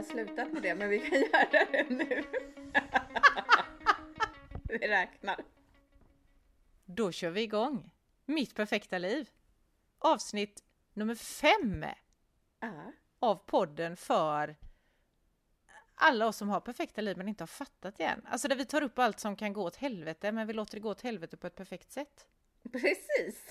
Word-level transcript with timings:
har 0.00 0.04
slutat 0.04 0.52
med 0.52 0.62
det, 0.62 0.74
men 0.74 0.88
vi 0.88 0.98
kan 0.98 1.20
göra 1.20 1.64
det 1.72 1.90
nu. 1.90 2.24
vi 4.78 4.88
räknar. 4.88 5.36
Då 6.84 7.12
kör 7.12 7.30
vi 7.30 7.42
igång. 7.42 7.90
Mitt 8.26 8.54
perfekta 8.54 8.98
liv. 8.98 9.30
Avsnitt 9.98 10.62
nummer 10.94 11.14
fem 11.14 11.84
Ja, 12.60 12.92
av 13.18 13.34
podden 13.34 13.96
för 13.96 14.56
alla 15.94 16.26
oss 16.26 16.36
som 16.36 16.48
har 16.48 16.60
perfekta 16.60 17.00
liv 17.00 17.16
men 17.16 17.28
inte 17.28 17.42
har 17.42 17.46
fattat 17.46 17.96
det 17.98 18.04
än. 18.04 18.26
Alltså 18.26 18.48
där 18.48 18.56
vi 18.56 18.64
tar 18.64 18.82
upp 18.82 18.98
allt 18.98 19.20
som 19.20 19.36
kan 19.36 19.52
gå 19.52 19.62
åt 19.62 19.76
helvete 19.76 20.32
men 20.32 20.46
vi 20.46 20.52
låter 20.52 20.74
det 20.76 20.80
gå 20.80 20.90
åt 20.90 21.00
helvete 21.00 21.36
på 21.36 21.46
ett 21.46 21.54
perfekt 21.56 21.92
sätt. 21.92 22.26
precis. 22.72 23.44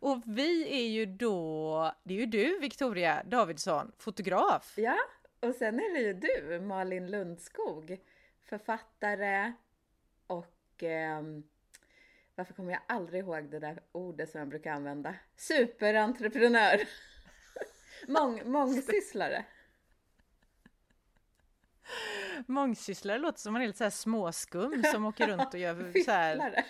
Och 0.00 0.22
vi 0.26 0.68
är 0.80 0.88
ju 0.88 1.06
då, 1.06 1.92
det 2.02 2.14
är 2.14 2.18
ju 2.18 2.26
du 2.26 2.58
Victoria 2.58 3.22
Davidsson, 3.24 3.92
fotograf. 3.98 4.74
Ja, 4.76 4.98
och 5.40 5.54
sen 5.54 5.80
är 5.80 5.94
det 5.94 6.00
ju 6.00 6.12
du, 6.12 6.60
Malin 6.60 7.10
Lundskog, 7.10 8.00
författare 8.44 9.52
och 10.26 10.82
ehm, 10.82 11.42
varför 12.34 12.54
kommer 12.54 12.72
jag 12.72 12.82
aldrig 12.86 13.20
ihåg 13.20 13.50
det 13.50 13.58
där 13.58 13.82
ordet 13.92 14.30
som 14.30 14.38
jag 14.38 14.48
brukar 14.48 14.72
använda? 14.72 15.14
Superentreprenör! 15.36 16.80
Mång, 18.08 18.50
mångsysslare. 18.50 19.44
Mångsysslare 22.46 23.18
låter 23.18 23.40
som 23.40 23.56
är 23.56 23.66
lite 23.66 23.78
så 23.78 23.84
här 23.84 23.90
småskum 23.90 24.82
som 24.82 25.06
åker 25.06 25.26
runt 25.26 25.54
och 25.54 25.60
gör 25.60 26.04
så 26.04 26.10
här. 26.10 26.64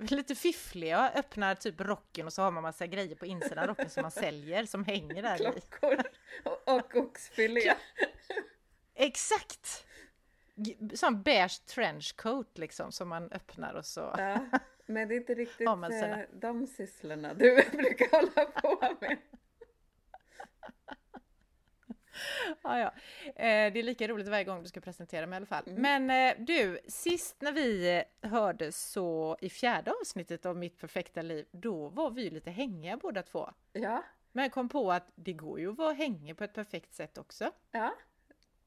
lite 0.16 0.34
fiffliga, 0.34 1.12
öppnar 1.14 1.54
typ 1.54 1.80
rocken 1.80 2.26
och 2.26 2.32
så 2.32 2.42
har 2.42 2.50
man 2.50 2.62
massa 2.62 2.86
grejer 2.86 3.14
på 3.14 3.26
insidan 3.26 3.58
av 3.58 3.66
rocken 3.66 3.90
som 3.90 4.02
man 4.02 4.10
säljer 4.10 4.64
som 4.64 4.84
hänger 4.84 5.22
där 5.22 5.34
i. 5.56 5.60
Klockor 5.60 6.02
och, 6.44 6.68
och 6.76 6.96
oxfilé. 6.96 7.74
Exakt! 8.94 9.86
Sån 10.94 11.22
beige 11.22 11.66
trenchcoat 11.66 12.58
liksom 12.58 12.92
som 12.92 13.08
man 13.08 13.32
öppnar 13.32 13.74
och 13.74 13.86
så. 13.86 14.14
Ja, 14.18 14.46
men 14.86 15.08
det 15.08 15.14
är 15.14 15.16
inte 15.16 15.34
riktigt 15.34 15.60
Ja, 15.60 15.76
sådär. 15.82 16.28
eh, 16.32 16.38
de 16.40 16.66
sysslorna 16.66 17.34
du 17.34 17.54
brukar 17.72 18.10
hålla 18.10 18.44
på 18.50 18.96
med. 19.00 19.18
Ja, 22.62 22.78
ja. 22.78 22.92
Eh, 23.26 23.72
det 23.72 23.78
är 23.78 23.82
lika 23.82 24.08
roligt 24.08 24.28
varje 24.28 24.44
gång 24.44 24.62
du 24.62 24.68
ska 24.68 24.80
presentera 24.80 25.26
mig 25.26 25.36
i 25.36 25.38
alla 25.38 25.46
fall. 25.46 25.64
Men 25.66 26.10
eh, 26.10 26.34
du, 26.38 26.78
sist 26.88 27.36
när 27.40 27.52
vi 27.52 28.02
hördes 28.22 28.90
så 28.90 29.36
i 29.40 29.50
fjärde 29.50 29.92
avsnittet 30.00 30.46
av 30.46 30.56
Mitt 30.56 30.78
perfekta 30.78 31.22
liv, 31.22 31.46
då 31.50 31.88
var 31.88 32.10
vi 32.10 32.30
lite 32.30 32.50
hängiga 32.50 32.96
båda 32.96 33.22
två. 33.22 33.50
Ja, 33.72 34.02
Men 34.32 34.42
jag 34.42 34.52
kom 34.52 34.68
på 34.68 34.92
att 34.92 35.06
det 35.14 35.32
går 35.32 35.60
ju 35.60 35.70
att 35.70 35.78
vara 35.78 35.92
hängig 35.92 36.36
på 36.36 36.44
ett 36.44 36.54
perfekt 36.54 36.94
sätt 36.94 37.18
också. 37.18 37.50
ja, 37.70 37.94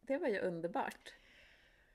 det 0.02 0.18
var 0.18 0.28
ju 0.28 0.40
underbart. 0.40 1.14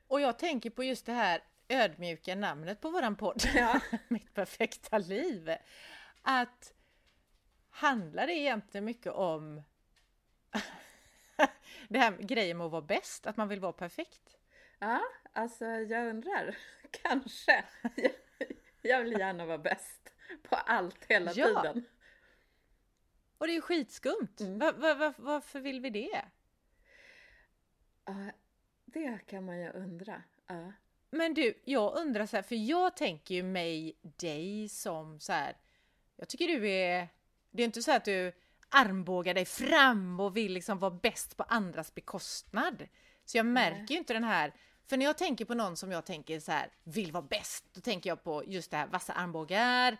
Och 0.08 0.20
jag 0.20 0.38
tänker 0.38 0.70
på 0.70 0.84
just 0.84 1.06
det 1.06 1.12
här 1.12 1.40
ödmjuka 1.68 2.34
namnet 2.34 2.80
på 2.80 2.90
våran 2.90 3.16
podd, 3.16 3.42
Ja. 3.54 3.80
Mitt 4.08 4.34
perfekta 4.34 4.98
liv. 4.98 5.54
Att 6.22 6.72
handlar 7.70 8.26
det 8.26 8.32
egentligen 8.34 8.84
mycket 8.84 9.12
om 9.12 9.62
det 11.88 11.98
här 11.98 12.16
grejen 12.18 12.56
med 12.56 12.64
att 12.64 12.72
vara 12.72 12.82
bäst, 12.82 13.26
att 13.26 13.36
man 13.36 13.48
vill 13.48 13.60
vara 13.60 13.72
perfekt? 13.72 14.38
Ja, 14.78 15.00
alltså 15.32 15.64
jag 15.64 16.08
undrar. 16.08 16.56
Kanske. 16.90 17.64
Jag, 17.96 18.12
jag 18.82 19.02
vill 19.04 19.12
gärna 19.18 19.46
vara 19.46 19.58
bäst 19.58 20.12
på 20.42 20.56
allt 20.56 21.04
hela 21.04 21.32
Ja. 21.32 21.46
tiden. 21.46 21.84
Och 23.38 23.46
det 23.46 23.52
är 23.52 23.54
ju 23.54 23.60
skitskumt! 23.60 24.40
Mm. 24.40 24.58
Va, 24.58 24.72
va, 24.72 24.94
va, 24.94 25.14
varför 25.18 25.60
vill 25.60 25.80
vi 25.80 25.90
det? 25.90 26.24
Ja, 28.04 28.14
det 28.84 29.18
kan 29.26 29.44
man 29.44 29.58
ju 29.60 29.70
undra. 29.70 30.22
Ja. 30.46 30.72
Men 31.10 31.34
du, 31.34 31.54
jag 31.64 31.96
undrar 31.96 32.26
så 32.26 32.36
här, 32.36 32.42
för 32.42 32.54
jag 32.54 32.96
tänker 32.96 33.34
ju 33.34 33.42
mig 33.42 33.96
dig 34.02 34.68
som 34.68 35.20
så 35.20 35.32
här. 35.32 35.56
Jag 36.16 36.28
tycker 36.28 36.46
du 36.48 36.68
är, 36.70 37.08
det 37.50 37.62
är 37.62 37.66
inte 37.66 37.82
så 37.82 37.92
att 37.92 38.04
du 38.04 38.32
armbågar 38.68 39.34
dig 39.34 39.44
fram 39.44 40.20
och 40.20 40.36
vill 40.36 40.52
liksom 40.52 40.78
vara 40.78 40.90
bäst 40.90 41.36
på 41.36 41.42
andras 41.42 41.94
bekostnad. 41.94 42.88
Så 43.24 43.36
jag 43.36 43.46
märker 43.46 43.94
ju 43.94 43.98
inte 43.98 44.12
den 44.12 44.24
här, 44.24 44.54
för 44.86 44.96
när 44.96 45.06
jag 45.06 45.18
tänker 45.18 45.44
på 45.44 45.54
någon 45.54 45.76
som 45.76 45.92
jag 45.92 46.04
tänker 46.06 46.40
så 46.40 46.52
här, 46.52 46.72
vill 46.84 47.12
vara 47.12 47.22
bäst, 47.22 47.64
då 47.72 47.80
tänker 47.80 48.10
jag 48.10 48.24
på 48.24 48.44
just 48.46 48.70
det 48.70 48.76
här 48.76 48.86
vassa 48.86 49.12
armbågar, 49.12 49.96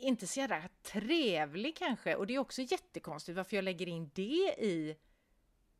inte 0.00 0.26
så 0.26 0.40
jävla 0.40 0.62
trevlig 0.82 1.76
kanske, 1.76 2.14
och 2.14 2.26
det 2.26 2.34
är 2.34 2.38
också 2.38 2.62
jättekonstigt 2.62 3.36
varför 3.36 3.56
jag 3.56 3.64
lägger 3.64 3.88
in 3.88 4.10
det 4.14 4.54
i 4.58 4.96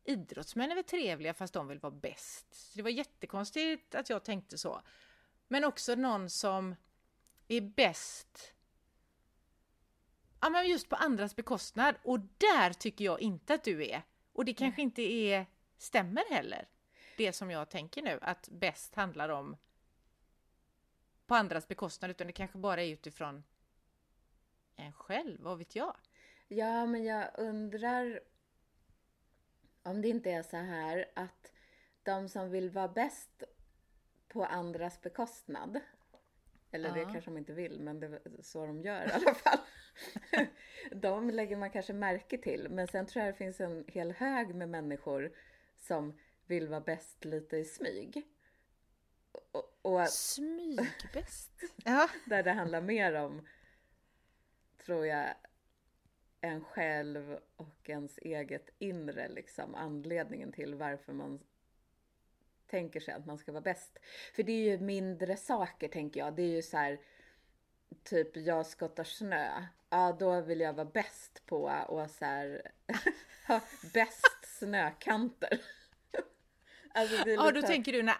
idrottsmän 0.03 0.71
är 0.71 0.75
väl 0.75 0.83
trevliga 0.83 1.33
fast 1.33 1.53
de 1.53 1.67
vill 1.67 1.79
vara 1.79 1.91
bäst. 1.91 2.53
Så 2.53 2.77
det 2.77 2.83
var 2.83 2.89
jättekonstigt 2.89 3.95
att 3.95 4.09
jag 4.09 4.23
tänkte 4.23 4.57
så. 4.57 4.81
Men 5.47 5.63
också 5.63 5.95
någon 5.95 6.29
som 6.29 6.75
är 7.47 7.61
bäst 7.61 8.53
Ja 10.41 10.49
men 10.49 10.67
just 10.69 10.89
på 10.89 10.95
andras 10.95 11.35
bekostnad 11.35 11.95
och 12.03 12.19
där 12.19 12.73
tycker 12.73 13.05
jag 13.05 13.21
inte 13.21 13.53
att 13.53 13.63
du 13.63 13.85
är. 13.85 14.01
Och 14.33 14.45
det 14.45 14.53
kanske 14.53 14.81
inte 14.81 15.01
är, 15.01 15.45
stämmer 15.77 16.23
heller. 16.29 16.67
Det 17.17 17.33
som 17.33 17.51
jag 17.51 17.69
tänker 17.69 18.01
nu, 18.01 18.19
att 18.21 18.49
bäst 18.51 18.95
handlar 18.95 19.29
om 19.29 19.57
på 21.25 21.35
andras 21.35 21.67
bekostnad 21.67 22.11
utan 22.11 22.27
det 22.27 22.33
kanske 22.33 22.57
bara 22.57 22.83
är 22.83 22.87
utifrån 22.93 23.43
en 24.75 24.93
själv, 24.93 25.41
vad 25.41 25.57
vet 25.57 25.75
jag? 25.75 25.95
ja, 26.47 26.85
men 26.85 27.03
jag 27.05 27.29
undrar 27.37 28.19
om 29.83 30.01
det 30.01 30.07
inte 30.07 30.31
är 30.31 30.43
så 30.43 30.57
här 30.57 31.05
att 31.15 31.51
de 32.03 32.29
som 32.29 32.49
vill 32.49 32.69
vara 32.69 32.87
bäst 32.87 33.43
på 34.27 34.45
andras 34.45 35.01
bekostnad 35.01 35.79
eller 36.71 36.91
det 36.93 36.99
Ja. 36.99 37.09
kanske 37.11 37.31
de 37.31 37.37
inte 37.37 37.53
vill, 37.53 37.79
men 37.79 37.99
det 37.99 38.07
är 38.07 38.41
så 38.41 38.65
de 38.65 38.81
gör 38.81 39.07
i 39.07 39.11
alla 39.11 39.33
fall. 39.33 39.59
de 40.91 41.29
lägger 41.29 41.55
man 41.57 41.69
kanske 41.69 41.93
märke 41.93 42.37
till. 42.37 42.67
Men 42.69 42.87
sen 42.87 43.05
tror 43.05 43.25
jag 43.25 43.33
det 43.33 43.37
finns 43.37 43.61
en 43.61 43.85
hel 43.87 44.11
hög 44.11 44.55
med 44.55 44.69
människor 44.69 45.31
som 45.77 46.19
vill 46.45 46.67
vara 46.67 46.81
bäst 46.81 47.25
lite 47.25 47.57
i 47.57 47.65
smyg. 47.65 48.27
Och, 49.51 49.79
och 49.81 50.09
Smygbäst? 50.09 51.51
ja. 51.85 52.09
där 52.25 52.43
det 52.43 52.51
handlar 52.51 52.81
mer 52.81 53.13
om, 53.13 53.47
tror 54.85 55.05
jag, 55.05 55.33
en 56.41 56.63
själv 56.63 57.39
och 57.55 57.89
ens 57.89 58.17
eget 58.17 58.69
inre, 58.79 59.27
liksom 59.27 59.75
anledningen 59.75 60.51
till 60.51 60.75
varför 60.75 61.13
man 61.13 61.39
tänker 62.67 62.99
sig 62.99 63.13
att 63.13 63.25
man 63.25 63.37
ska 63.37 63.51
vara 63.51 63.61
bäst. 63.61 63.99
För 64.35 64.43
det 64.43 64.51
är 64.51 64.71
ju 64.71 64.79
mindre 64.79 65.37
saker 65.37 65.87
tänker 65.87 66.19
jag. 66.19 66.35
Det 66.35 66.41
är 66.41 66.55
ju 66.55 66.61
så 66.61 66.77
här, 66.77 66.99
typ 68.03 68.37
jag 68.37 68.65
skottar 68.65 69.03
snö. 69.03 69.67
Ja, 69.89 70.17
då 70.19 70.41
vill 70.41 70.59
jag 70.59 70.73
vara 70.73 70.85
bäst 70.85 71.45
på 71.45 71.63
och 71.87 72.09
så 72.09 72.25
här, 72.25 72.71
ha 73.47 73.61
bäst 73.93 74.45
snökanter. 74.59 75.61
alltså 76.93 77.23
det 77.23 77.31
är 77.31 77.35
Ja, 77.35 77.51
då 77.51 77.61
här- 77.61 77.67
tänker 77.67 77.91
du, 77.93 78.03
när, 78.03 78.15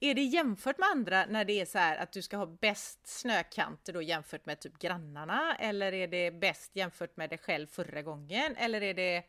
är 0.00 0.14
det 0.14 0.22
jämfört 0.22 0.78
med 0.78 0.88
andra 0.88 1.26
när 1.26 1.44
det 1.44 1.60
är 1.60 1.64
så 1.64 1.78
här 1.78 1.96
att 1.96 2.12
du 2.12 2.22
ska 2.22 2.36
ha 2.36 2.46
bäst 2.46 3.06
snökanter 3.06 3.92
då 3.92 4.02
jämfört 4.02 4.46
med 4.46 4.60
typ 4.60 4.78
grannarna? 4.78 5.56
Eller 5.56 5.92
är 5.92 6.08
det 6.08 6.30
bäst 6.30 6.76
jämfört 6.76 7.16
med 7.16 7.30
dig 7.30 7.38
själv 7.38 7.66
förra 7.66 8.02
gången? 8.02 8.56
Eller 8.56 8.82
är 8.82 8.94
det, 8.94 9.24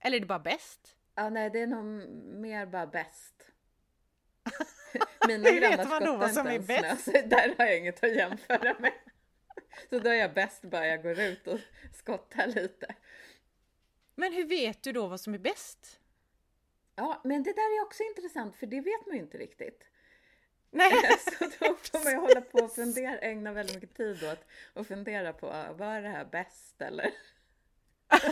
eller 0.00 0.16
är 0.16 0.20
det 0.20 0.26
bara 0.26 0.38
bäst? 0.38 0.96
Ja, 1.14 1.30
nej, 1.30 1.50
det 1.50 1.60
är 1.60 1.66
nog 1.66 1.84
mer 2.40 2.66
bara 2.66 2.86
bäst. 2.86 3.34
Mina 5.28 5.50
grannar 5.50 5.84
skottar 5.84 6.28
som 6.28 6.50
inte 6.50 6.74
är 6.74 6.84
ens 6.84 7.04
snö, 7.04 7.12
så 7.22 7.28
där 7.28 7.54
har 7.58 7.64
jag 7.64 7.78
inget 7.78 8.04
att 8.04 8.16
jämföra 8.16 8.76
med. 8.78 8.92
Så 9.90 9.98
då 9.98 10.10
är 10.10 10.14
jag 10.14 10.34
bäst 10.34 10.62
bara 10.62 10.86
jag 10.86 11.02
går 11.02 11.20
ut 11.20 11.46
och 11.46 11.60
skottar 11.92 12.46
lite. 12.46 12.94
Men 14.14 14.32
hur 14.32 14.44
vet 14.44 14.82
du 14.82 14.92
då 14.92 15.06
vad 15.06 15.20
som 15.20 15.34
är 15.34 15.38
bäst? 15.38 16.00
Ja, 16.96 17.20
men 17.24 17.42
det 17.42 17.52
där 17.52 17.78
är 17.78 17.82
också 17.82 18.02
intressant 18.02 18.56
för 18.56 18.66
det 18.66 18.80
vet 18.80 19.06
man 19.06 19.16
ju 19.16 19.22
inte 19.22 19.38
riktigt. 19.38 19.84
Nej, 20.70 20.92
Så 21.38 21.44
då 21.44 21.74
får 21.74 22.04
man 22.04 22.12
ju 22.12 22.18
hålla 22.18 22.40
på 22.40 22.58
och 22.58 22.74
fundera, 22.74 23.18
ägna 23.18 23.52
väldigt 23.52 23.74
mycket 23.74 23.96
tid 23.96 24.24
åt 24.32 24.46
och 24.74 24.86
fundera 24.86 25.32
på, 25.32 25.46
vad 25.78 25.88
är 25.88 26.02
det 26.02 26.08
här 26.08 26.24
bäst 26.24 26.82
eller? 26.82 27.10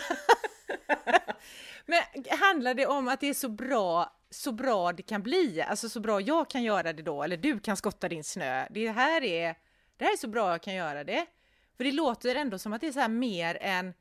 men 1.87 2.03
handlar 2.41 2.75
det 2.75 2.87
om 2.87 3.09
att 3.09 3.21
det 3.21 3.29
är 3.29 3.35
så 3.35 3.49
bra, 3.49 4.17
så 4.31 4.53
bra 4.53 4.93
det 4.93 5.03
kan 5.03 5.23
bli? 5.23 5.63
Alltså 5.63 5.89
så 5.89 6.01
bra 6.01 6.21
jag 6.21 6.51
kan 6.51 6.63
göra 6.63 6.93
det 6.93 7.03
då, 7.03 7.23
eller 7.23 7.37
du 7.37 7.61
kan 7.61 7.77
skotta 7.77 8.09
din 8.09 8.25
snö. 8.25 8.67
Det 8.71 8.91
här 8.91 9.25
är, 9.25 9.55
det 9.99 10.05
här 10.05 10.13
är 10.13 10.17
så 10.17 10.29
bra 10.29 10.51
jag 10.51 10.63
kan 10.63 10.75
göra 10.75 11.05
det. 11.05 11.27
För 11.77 11.85
det 11.85 11.93
låter 11.93 12.35
ändå 12.35 12.59
som 12.59 12.73
att 12.73 12.81
det 12.81 12.87
är 12.87 12.93
så 12.93 13.01
här 13.01 13.09
mer 13.09 13.59
än 13.61 13.95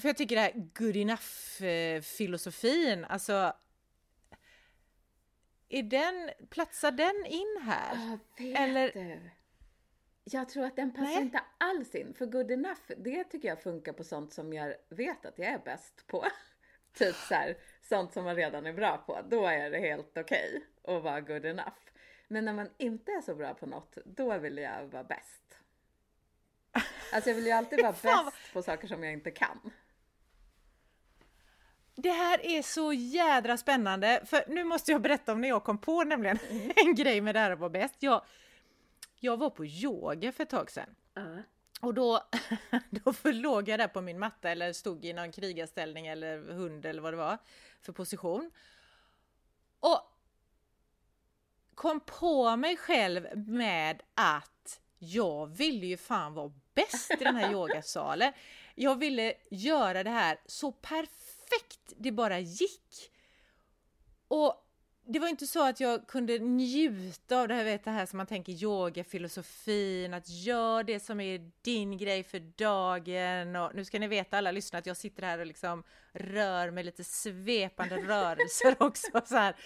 För 0.00 0.08
jag 0.08 0.16
tycker 0.16 0.36
det 0.36 0.42
här 0.42 0.52
good 0.74 0.96
enough-filosofin, 0.96 3.04
alltså 3.04 3.52
är 5.68 5.82
den, 5.82 6.30
platsar 6.50 6.90
den 6.90 7.26
in 7.26 7.58
här? 7.62 7.94
Ja, 7.94 8.18
vet 8.38 8.58
Eller- 8.58 8.92
du? 8.92 9.30
Jag 10.24 10.48
tror 10.48 10.64
att 10.64 10.76
den 10.76 10.92
passar 10.92 11.04
Nej. 11.06 11.22
inte 11.22 11.40
alls 11.58 11.94
in. 11.94 12.14
För 12.14 12.26
good 12.26 12.50
enough, 12.50 12.80
det 12.96 13.24
tycker 13.24 13.48
jag 13.48 13.62
funkar 13.62 13.92
på 13.92 14.04
sånt 14.04 14.32
som 14.32 14.52
jag 14.52 14.74
vet 14.88 15.26
att 15.26 15.38
jag 15.38 15.48
är 15.48 15.58
bäst 15.58 16.06
på. 16.06 16.24
typ 16.94 17.14
så 17.14 17.34
här, 17.34 17.56
sånt 17.82 18.12
som 18.12 18.24
man 18.24 18.36
redan 18.36 18.66
är 18.66 18.72
bra 18.72 18.96
på. 19.06 19.20
Då 19.28 19.46
är 19.46 19.70
det 19.70 19.78
helt 19.78 20.18
okej 20.18 20.64
att 20.84 21.02
vara 21.02 21.20
good 21.20 21.44
enough. 21.44 21.76
Men 22.28 22.44
när 22.44 22.52
man 22.52 22.68
inte 22.78 23.12
är 23.12 23.20
så 23.20 23.34
bra 23.34 23.54
på 23.54 23.66
något, 23.66 23.98
då 24.04 24.38
vill 24.38 24.58
jag 24.58 24.86
vara 24.86 25.04
bäst. 25.04 25.58
Alltså 27.12 27.30
jag 27.30 27.34
vill 27.34 27.46
ju 27.46 27.52
alltid 27.52 27.82
vara 27.82 27.92
bäst 28.02 28.52
på 28.52 28.62
saker 28.62 28.88
som 28.88 29.04
jag 29.04 29.12
inte 29.12 29.30
kan. 29.30 29.70
Det 31.94 32.10
här 32.10 32.46
är 32.46 32.62
så 32.62 32.92
jädra 32.92 33.56
spännande, 33.56 34.22
för 34.26 34.44
nu 34.48 34.64
måste 34.64 34.92
jag 34.92 35.00
berätta 35.00 35.32
om 35.32 35.40
när 35.40 35.48
jag 35.48 35.64
kom 35.64 35.78
på 35.78 36.04
nämligen 36.04 36.38
en 36.76 36.94
grej 36.94 37.20
med 37.20 37.34
det 37.34 37.38
här 37.38 37.50
att 37.50 37.58
vara 37.58 37.70
bäst. 37.70 37.94
Jag, 37.98 38.24
jag 39.14 39.36
var 39.36 39.50
på 39.50 39.64
yoga 39.64 40.32
för 40.32 40.42
ett 40.42 40.50
tag 40.50 40.70
sedan. 40.70 40.94
Och 41.80 41.94
då, 41.94 42.22
då 42.90 43.12
låg 43.24 43.68
jag 43.68 43.80
där 43.80 43.88
på 43.88 44.00
min 44.00 44.18
matta 44.18 44.50
eller 44.50 44.72
stod 44.72 45.04
i 45.04 45.12
någon 45.12 45.32
krigarställning 45.32 46.06
eller 46.06 46.38
hund 46.38 46.86
eller 46.86 47.02
vad 47.02 47.12
det 47.12 47.16
var 47.16 47.38
för 47.80 47.92
position. 47.92 48.50
Och 49.80 50.15
kom 51.76 52.00
på 52.00 52.56
mig 52.56 52.76
själv 52.76 53.26
med 53.36 54.02
att 54.14 54.80
jag 54.98 55.46
ville 55.46 55.86
ju 55.86 55.96
fan 55.96 56.34
vara 56.34 56.52
bäst 56.74 57.10
i 57.10 57.24
den 57.24 57.36
här 57.36 57.52
yogasalen. 57.52 58.32
Jag 58.74 58.98
ville 58.98 59.34
göra 59.50 60.02
det 60.02 60.10
här 60.10 60.38
så 60.46 60.72
perfekt 60.72 61.92
det 61.96 62.12
bara 62.12 62.38
gick. 62.38 63.10
Och 64.28 64.62
det 65.08 65.18
var 65.18 65.28
inte 65.28 65.46
så 65.46 65.68
att 65.68 65.80
jag 65.80 66.06
kunde 66.06 66.38
njuta 66.38 67.40
av 67.40 67.48
det 67.48 67.54
här, 67.54 67.64
vet, 67.64 67.84
det 67.84 67.90
här 67.90 68.06
som 68.06 68.16
man 68.16 68.26
tänker 68.26 68.52
yogafilosofin, 68.52 70.14
att 70.14 70.28
gör 70.28 70.82
det 70.82 71.00
som 71.00 71.20
är 71.20 71.50
din 71.62 71.98
grej 71.98 72.22
för 72.22 72.38
dagen. 72.38 73.56
Och 73.56 73.74
nu 73.74 73.84
ska 73.84 73.98
ni 73.98 74.08
veta 74.08 74.38
alla 74.38 74.50
lyssnare 74.50 74.78
att 74.80 74.86
jag 74.86 74.96
sitter 74.96 75.22
här 75.22 75.38
och 75.38 75.46
liksom 75.46 75.82
rör 76.12 76.70
med 76.70 76.84
lite 76.84 77.04
svepande 77.04 77.96
rörelser 77.96 78.76
också. 78.82 79.20
Så 79.24 79.36
här. 79.36 79.56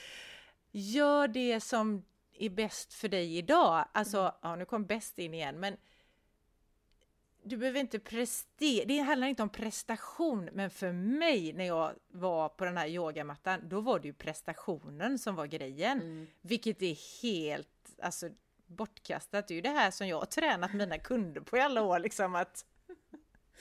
Gör 0.70 1.28
det 1.28 1.60
som 1.60 2.04
är 2.38 2.50
bäst 2.50 2.94
för 2.94 3.08
dig 3.08 3.36
idag. 3.36 3.84
Alltså, 3.92 4.34
ja 4.42 4.56
nu 4.56 4.64
kom 4.64 4.86
bäst 4.86 5.18
in 5.18 5.34
igen, 5.34 5.60
men 5.60 5.76
du 7.42 7.56
behöver 7.56 7.80
inte 7.80 7.98
prestera, 7.98 8.84
det 8.84 8.98
handlar 8.98 9.28
inte 9.28 9.42
om 9.42 9.48
prestation, 9.48 10.48
men 10.52 10.70
för 10.70 10.92
mig 10.92 11.52
när 11.52 11.64
jag 11.64 11.92
var 12.08 12.48
på 12.48 12.64
den 12.64 12.76
här 12.76 12.86
yogamattan, 12.86 13.68
då 13.68 13.80
var 13.80 13.98
det 13.98 14.08
ju 14.08 14.14
prestationen 14.14 15.18
som 15.18 15.34
var 15.34 15.46
grejen. 15.46 16.26
Vilket 16.40 16.82
är 16.82 17.22
helt, 17.22 17.68
alltså 18.02 18.28
bortkastat. 18.66 19.48
Det 19.48 19.54
är 19.54 19.56
ju 19.56 19.62
det 19.62 19.68
här 19.68 19.90
som 19.90 20.08
jag 20.08 20.18
har 20.18 20.26
tränat 20.26 20.72
mina 20.72 20.98
kunder 20.98 21.40
på 21.40 21.56
i 21.56 21.60
alla 21.60 21.82
år, 21.82 21.98
liksom 21.98 22.34
att 22.34 22.64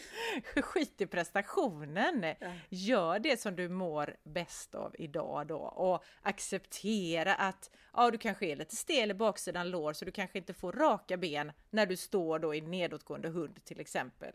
skit 0.62 1.02
i 1.02 1.06
prestationen. 1.06 2.26
Gör 2.70 3.20
det 3.20 3.42
som 3.42 3.56
du 3.56 3.70
mår 3.70 4.18
bäst 4.24 4.76
av 4.76 4.96
idag 5.00 5.48
då 5.48 5.58
och 5.58 6.04
acceptera 6.22 7.36
att 7.36 7.72
ja, 7.94 8.12
du 8.12 8.18
kanske 8.18 8.46
är 8.46 8.56
lite 8.56 8.76
stel 8.76 9.12
i 9.12 9.14
baksidan 9.14 9.70
lår 9.70 9.94
så 9.94 10.06
du 10.06 10.12
kanske 10.12 10.38
inte 10.38 10.54
får 10.54 10.72
raka 10.72 11.18
ben 11.18 11.52
när 11.70 11.86
du 11.86 11.98
står 11.98 12.40
då 12.40 12.56
i 12.56 12.62
nedåtgående 12.62 13.30
hund 13.30 13.66
till 13.66 13.80
exempel. 13.80 14.34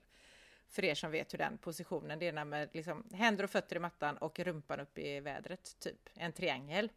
För 0.68 0.84
er 0.84 0.94
som 0.94 1.10
vet 1.10 1.32
hur 1.32 1.38
den 1.38 1.58
positionen, 1.58 2.18
det 2.18 2.28
är 2.28 2.32
när 2.32 2.44
med 2.44 2.68
liksom 2.72 3.04
händer 3.12 3.44
och 3.44 3.50
fötter 3.50 3.76
i 3.76 3.78
mattan 3.78 4.16
och 4.16 4.38
rumpan 4.38 4.80
upp 4.80 4.98
i 4.98 5.20
vädret, 5.20 5.76
typ 5.78 6.08
en 6.14 6.32
triangel. 6.32 6.90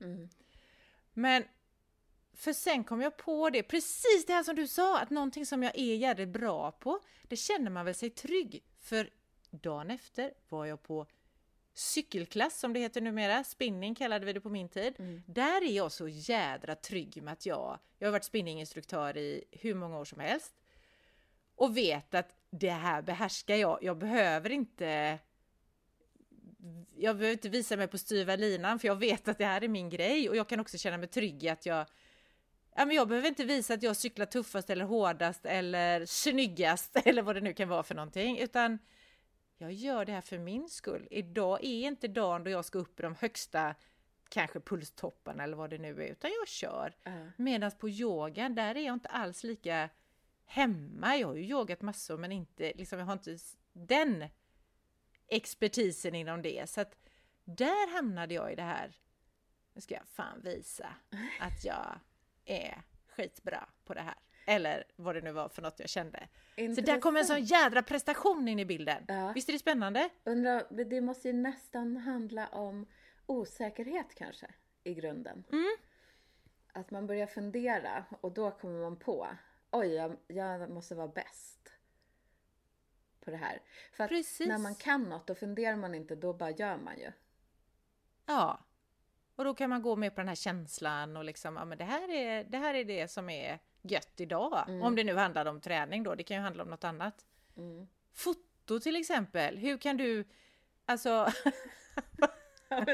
Men 1.13 1.43
för 2.37 2.53
sen 2.53 2.83
kom 2.83 3.01
jag 3.01 3.17
på 3.17 3.49
det, 3.49 3.63
precis 3.63 4.25
det 4.27 4.33
här 4.33 4.43
som 4.43 4.55
du 4.55 4.67
sa, 4.67 4.99
att 4.99 5.09
någonting 5.09 5.45
som 5.45 5.63
jag 5.63 5.77
är 5.77 5.95
jävligt 5.95 6.29
bra 6.29 6.71
på, 6.71 6.99
det 7.23 7.35
känner 7.35 7.71
man 7.71 7.85
väl 7.85 7.95
sig 7.95 8.09
trygg. 8.09 8.63
För 8.77 9.09
dagen 9.51 9.91
efter 9.91 10.33
var 10.49 10.65
jag 10.65 10.83
på 10.83 11.07
cykelklass 11.73 12.59
som 12.59 12.73
det 12.73 12.79
heter 12.79 13.01
numera, 13.01 13.43
spinning 13.43 13.95
kallade 13.95 14.25
vi 14.25 14.33
det 14.33 14.41
på 14.41 14.49
min 14.49 14.69
tid. 14.69 14.93
Där 15.27 15.63
är 15.63 15.71
jag 15.71 15.91
så 15.91 16.07
jädra 16.07 16.75
trygg 16.75 17.23
med 17.23 17.33
att 17.33 17.45
jag, 17.45 17.79
jag 17.99 18.07
har 18.07 18.11
varit 18.11 18.23
spinninginstruktör 18.23 19.17
i 19.17 19.43
hur 19.51 19.75
många 19.75 19.99
år 19.99 20.05
som 20.05 20.19
helst 20.19 20.53
och 21.55 21.77
vet 21.77 22.13
att 22.13 22.29
det 22.49 22.69
här 22.69 23.01
behärskar 23.01 23.55
jag. 23.55 23.79
Jag 23.81 23.97
behöver 23.97 24.49
inte 24.49 25.19
jag 26.95 27.17
behöver 27.17 27.33
inte 27.33 27.49
visa 27.49 27.77
mig 27.77 27.87
på 27.87 27.97
styva 27.97 28.35
linan 28.35 28.79
för 28.79 28.87
jag 28.87 28.95
vet 28.95 29.27
att 29.27 29.37
det 29.37 29.45
här 29.45 29.63
är 29.63 29.67
min 29.67 29.89
grej 29.89 30.29
och 30.29 30.35
jag 30.35 30.49
kan 30.49 30.59
också 30.59 30.77
känna 30.77 30.97
mig 30.97 31.07
trygg 31.07 31.43
i 31.43 31.49
att 31.49 31.65
jag 31.65 31.85
Ja, 32.79 32.85
men 32.85 32.95
jag 32.95 33.07
behöver 33.07 33.27
inte 33.27 33.45
visa 33.45 33.73
att 33.73 33.83
jag 33.83 33.95
cyklar 33.95 34.25
tuffast 34.25 34.69
eller 34.69 34.85
hårdast 34.85 35.45
eller 35.45 36.05
snyggast 36.05 36.95
eller 37.05 37.21
vad 37.21 37.35
det 37.35 37.41
nu 37.41 37.53
kan 37.53 37.69
vara 37.69 37.83
för 37.83 37.95
någonting 37.95 38.39
utan 38.39 38.79
jag 39.57 39.73
gör 39.73 40.05
det 40.05 40.11
här 40.11 40.21
för 40.21 40.37
min 40.37 40.69
skull. 40.69 41.07
Idag 41.11 41.63
är 41.63 41.87
inte 41.87 42.07
dagen 42.07 42.43
då 42.43 42.49
jag 42.49 42.65
ska 42.65 42.79
upp 42.79 42.99
i 42.99 43.03
de 43.03 43.15
högsta 43.15 43.75
kanske 44.29 44.59
pulstopparna 44.59 45.43
eller 45.43 45.57
vad 45.57 45.69
det 45.69 45.77
nu 45.77 46.03
är 46.03 46.07
utan 46.07 46.31
jag 46.39 46.47
kör. 46.47 46.95
Ja. 47.03 47.11
Medan 47.37 47.71
på 47.71 47.89
yogan 47.89 48.55
där 48.55 48.75
är 48.75 48.85
jag 48.85 48.93
inte 48.93 49.09
alls 49.09 49.43
lika 49.43 49.89
hemma. 50.45 51.17
Jag 51.17 51.27
har 51.27 51.35
ju 51.35 51.43
yogat 51.43 51.81
massor 51.81 52.17
men 52.17 52.31
inte 52.31 52.73
liksom 52.75 52.99
jag 52.99 53.05
har 53.05 53.13
inte 53.13 53.37
den 53.73 54.25
expertisen 55.27 56.15
inom 56.15 56.41
det 56.41 56.69
så 56.69 56.81
att 56.81 56.95
där 57.43 57.95
hamnade 57.95 58.33
jag 58.33 58.51
i 58.51 58.55
det 58.55 58.63
här. 58.63 58.95
Nu 59.73 59.81
ska 59.81 59.95
jag 59.95 60.07
fan 60.07 60.41
visa 60.41 60.87
att 61.39 61.65
jag 61.65 61.99
är 62.47 62.81
skitbra 63.07 63.69
på 63.85 63.93
det 63.93 64.01
här. 64.01 64.15
Eller 64.45 64.83
vad 64.95 65.15
det 65.15 65.21
nu 65.21 65.31
var 65.31 65.49
för 65.49 65.61
något 65.61 65.79
jag 65.79 65.89
kände. 65.89 66.27
Så 66.55 66.81
där 66.81 67.01
kommer 67.01 67.19
en 67.19 67.25
sån 67.25 67.43
jädra 67.43 67.81
prestation 67.81 68.47
in 68.47 68.59
i 68.59 68.65
bilden. 68.65 69.05
Ja. 69.07 69.31
Visst 69.35 69.49
är 69.49 69.53
det 69.53 69.59
spännande? 69.59 70.09
Undrar, 70.23 70.83
det 70.85 71.01
måste 71.01 71.27
ju 71.27 71.33
nästan 71.33 71.97
handla 71.97 72.47
om 72.47 72.85
osäkerhet 73.25 74.15
kanske 74.15 74.47
i 74.83 74.93
grunden. 74.93 75.43
Att 76.73 76.91
man 76.91 77.07
börjar 77.07 77.27
fundera 77.27 78.05
och 78.21 78.31
då 78.31 78.51
kommer 78.51 78.81
man 78.81 78.99
på, 78.99 79.27
oj, 79.71 79.87
jag, 79.87 80.17
jag 80.27 80.69
måste 80.69 80.95
vara 80.95 81.07
bäst 81.07 81.71
på 83.19 83.31
det 83.31 83.37
här. 83.37 83.61
För 83.93 84.03
att 84.03 84.09
Precis. 84.09 84.47
när 84.47 84.57
man 84.57 84.75
kan 84.75 85.03
något, 85.03 85.27
då 85.27 85.35
funderar 85.35 85.75
man 85.75 85.95
inte, 85.95 86.15
då 86.15 86.33
bara 86.33 86.51
gör 86.51 86.77
man 86.77 86.99
ju. 86.99 87.11
Ja. 88.25 88.66
Och 89.37 89.43
då 89.45 89.53
kan 89.53 89.69
man 89.69 89.81
gå 89.81 89.95
med 89.95 90.15
på 90.15 90.21
den 90.21 90.27
här 90.27 90.35
känslan 90.35 91.17
och 91.17 91.23
liksom, 91.23 91.55
ja 91.55 91.65
men 91.65 91.77
det 91.77 91.83
här 91.83 92.09
är 92.11 92.43
det, 92.43 92.57
här 92.57 92.73
är 92.73 92.83
det 92.85 93.07
som 93.07 93.29
är 93.29 93.59
gött 93.81 94.13
idag. 94.21 94.63
Om 94.83 94.95
det 94.95 95.03
nu 95.03 95.13
handlar 95.15 95.45
om 95.45 95.61
träning 95.61 96.03
då, 96.03 96.15
det 96.15 96.23
kan 96.23 96.37
ju 96.37 96.43
handla 96.43 96.63
om 96.63 96.69
något 96.69 96.83
annat. 96.83 97.25
Foto 98.13 98.79
till 98.79 98.95
exempel, 98.95 99.57
hur 99.57 99.77
kan 99.77 99.97
du, 99.97 100.23
alltså, 100.85 101.31
Ja, 102.69 102.85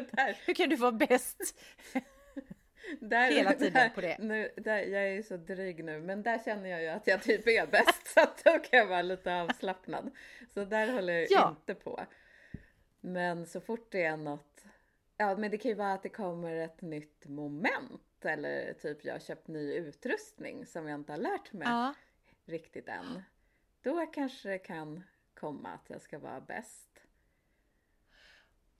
hur 0.45 0.53
kan 0.53 0.69
du 0.69 0.75
vara 0.75 0.91
bäst? 0.91 1.59
där, 2.99 3.31
Hela 3.31 3.53
tiden 3.53 3.73
där, 3.73 3.89
på 3.89 4.01
det. 4.01 4.17
Nu, 4.19 4.51
där, 4.57 4.77
jag 4.77 5.07
är 5.07 5.21
så 5.21 5.37
dryg 5.37 5.83
nu, 5.83 5.99
men 6.01 6.23
där 6.23 6.39
känner 6.45 6.69
jag 6.69 6.81
ju 6.81 6.87
att 6.87 7.07
jag 7.07 7.23
typ 7.23 7.47
är 7.47 7.67
bäst, 7.67 8.07
så 8.13 8.19
att 8.21 8.43
då 8.43 8.51
kan 8.59 8.79
jag 8.79 8.85
vara 8.87 9.01
lite 9.01 9.35
avslappnad. 9.41 10.11
Så 10.53 10.65
där 10.65 10.93
håller 10.93 11.13
jag 11.13 11.27
Ja. 11.31 11.49
inte 11.49 11.73
på. 11.75 12.05
Men 13.01 13.45
så 13.45 13.61
fort 13.61 13.87
det 13.91 14.03
är 14.03 14.17
något, 14.17 14.65
ja 15.23 15.37
men 15.37 15.51
det 15.51 15.57
kan 15.57 15.69
ju 15.69 15.75
vara 15.75 15.93
att 15.93 16.03
det 16.03 16.09
kommer 16.09 16.55
ett 16.55 16.81
nytt 16.81 17.25
moment 17.27 18.25
eller 18.25 18.73
typ 18.73 19.05
jag 19.05 19.13
har 19.13 19.19
köpt 19.19 19.47
ny 19.47 19.73
utrustning 19.73 20.65
som 20.65 20.87
jag 20.87 20.99
inte 20.99 21.11
har 21.11 21.19
lärt 21.19 21.53
mig 21.53 21.67
Ja, 21.67 21.93
riktigt 22.45 22.87
än. 22.87 23.23
Då 23.81 24.05
kanske 24.05 24.49
det 24.49 24.59
kan 24.59 25.03
komma 25.33 25.69
att 25.69 25.89
jag 25.89 26.01
ska 26.01 26.19
vara 26.19 26.41
bäst. 26.41 26.89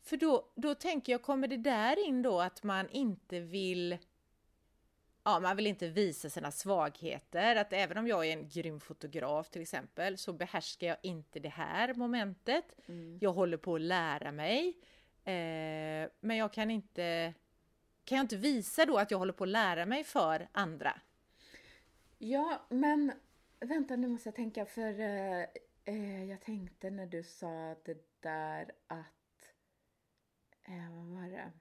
för 0.02 0.18
då, 0.18 0.52
då 0.56 0.76
tänker 0.76 1.12
jag, 1.12 1.22
kommer 1.22 1.48
det 1.48 1.58
där 1.58 2.06
in 2.08 2.22
då 2.22 2.42
att 2.42 2.64
man 2.64 2.90
inte 2.90 3.40
vill 3.40 3.98
Ja, 5.26 5.40
man 5.40 5.56
vill 5.56 5.68
inte 5.68 5.88
visa 5.88 6.30
sina 6.30 6.52
svagheter. 6.52 7.56
Att 7.56 7.74
även 7.74 7.98
om 7.98 8.08
jag 8.08 8.26
är 8.26 8.34
en 8.34 8.50
grym 8.50 8.80
fotograf 8.80 9.50
till 9.50 9.62
exempel 9.62 10.18
så 10.18 10.34
behärskar 10.34 10.88
jag 10.88 10.98
inte 11.04 11.40
det 11.40 11.50
här 11.50 11.94
momentet. 11.94 12.76
Jag 13.20 13.34
håller 13.34 13.58
på 13.58 13.76
att 13.76 13.82
lära 13.82 14.32
mig. 14.32 14.78
Eh, 15.26 16.10
men 16.20 16.38
jag 16.38 16.54
kan 16.54 16.72
inte... 16.72 17.34
Kan 18.06 18.16
jag 18.16 18.24
inte 18.24 18.38
visa 18.38 18.86
då 18.86 18.98
att 18.98 19.12
jag 19.12 19.18
håller 19.18 19.34
på 19.34 19.44
att 19.44 19.50
lära 19.50 19.86
mig 19.86 20.04
för 20.04 20.48
andra? 20.52 21.02
Ja, 22.18 22.66
men 22.70 23.14
vänta 23.60 23.96
nu 23.96 24.08
måste 24.08 24.30
jag 24.30 24.36
tänka 24.36 24.66
för 24.66 25.00
eh, 25.00 25.46
eh 25.86 26.24
jag 26.26 26.42
tänkte 26.42 26.90
när 26.90 27.06
du 27.06 27.24
sa 27.24 27.76
det 27.86 28.20
där 28.20 28.72
att, 28.88 29.54
eh, 30.64 30.96
vad 30.96 31.06
var 31.06 31.30
det? 31.30 31.52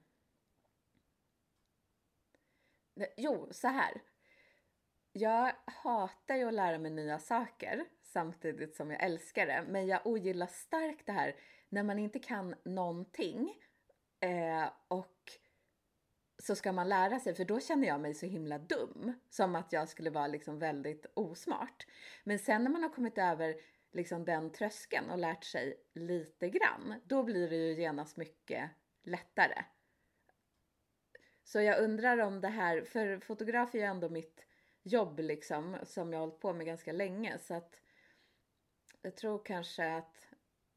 Jo, 3.17 3.47
så 3.51 3.67
här. 3.67 4.01
Jag 5.11 5.53
hatar 5.65 6.35
ju 6.35 6.47
att 6.47 6.53
lära 6.53 6.77
mig 6.77 6.91
nya 6.91 7.19
saker 7.19 7.85
samtidigt 8.01 8.75
som 8.75 8.91
jag 8.91 9.03
älskar 9.03 9.47
det. 9.47 9.65
Men 9.67 9.87
jag 9.87 10.07
ogillar 10.07 10.47
starkt 10.47 11.05
det 11.05 11.11
här 11.11 11.35
när 11.73 11.83
man 11.83 11.99
inte 11.99 12.19
kan 12.19 12.55
någonting 12.63 13.55
eh, 14.19 14.69
och 14.87 15.31
så 16.37 16.55
ska 16.55 16.71
man 16.71 16.89
lära 16.89 17.19
sig, 17.19 17.35
för 17.35 17.45
då 17.45 17.59
känner 17.59 17.87
jag 17.87 18.01
mig 18.01 18.13
så 18.13 18.25
himla 18.25 18.57
dum. 18.57 19.13
Som 19.29 19.55
att 19.55 19.73
jag 19.73 19.89
skulle 19.89 20.09
vara 20.09 20.27
liksom 20.27 20.59
väldigt 20.59 21.05
osmart. 21.13 21.87
Men 22.23 22.39
sen 22.39 22.63
när 22.63 22.71
man 22.71 22.83
har 22.83 22.89
kommit 22.89 23.17
över 23.17 23.55
liksom 23.91 24.25
den 24.25 24.51
tröskeln 24.51 25.09
och 25.09 25.17
lärt 25.17 25.43
sig 25.43 25.77
lite 25.93 26.49
grann, 26.49 27.01
då 27.03 27.23
blir 27.23 27.49
det 27.49 27.55
ju 27.55 27.73
genast 27.73 28.17
mycket 28.17 28.69
lättare. 29.03 29.63
Så 31.43 31.61
jag 31.61 31.79
undrar 31.79 32.17
om 32.17 32.41
det 32.41 32.47
här, 32.47 32.81
för 32.81 33.19
fotograf 33.19 33.75
är 33.75 33.79
ju 33.79 33.85
ändå 33.85 34.09
mitt 34.09 34.45
jobb 34.83 35.19
liksom, 35.19 35.77
som 35.83 36.13
jag 36.13 36.19
har 36.19 36.27
hållit 36.27 36.41
på 36.41 36.53
med 36.53 36.65
ganska 36.65 36.91
länge. 36.91 37.37
Så 37.39 37.53
att 37.53 37.81
jag 39.01 39.15
tror 39.15 39.45
kanske 39.45 39.93
att 39.93 40.32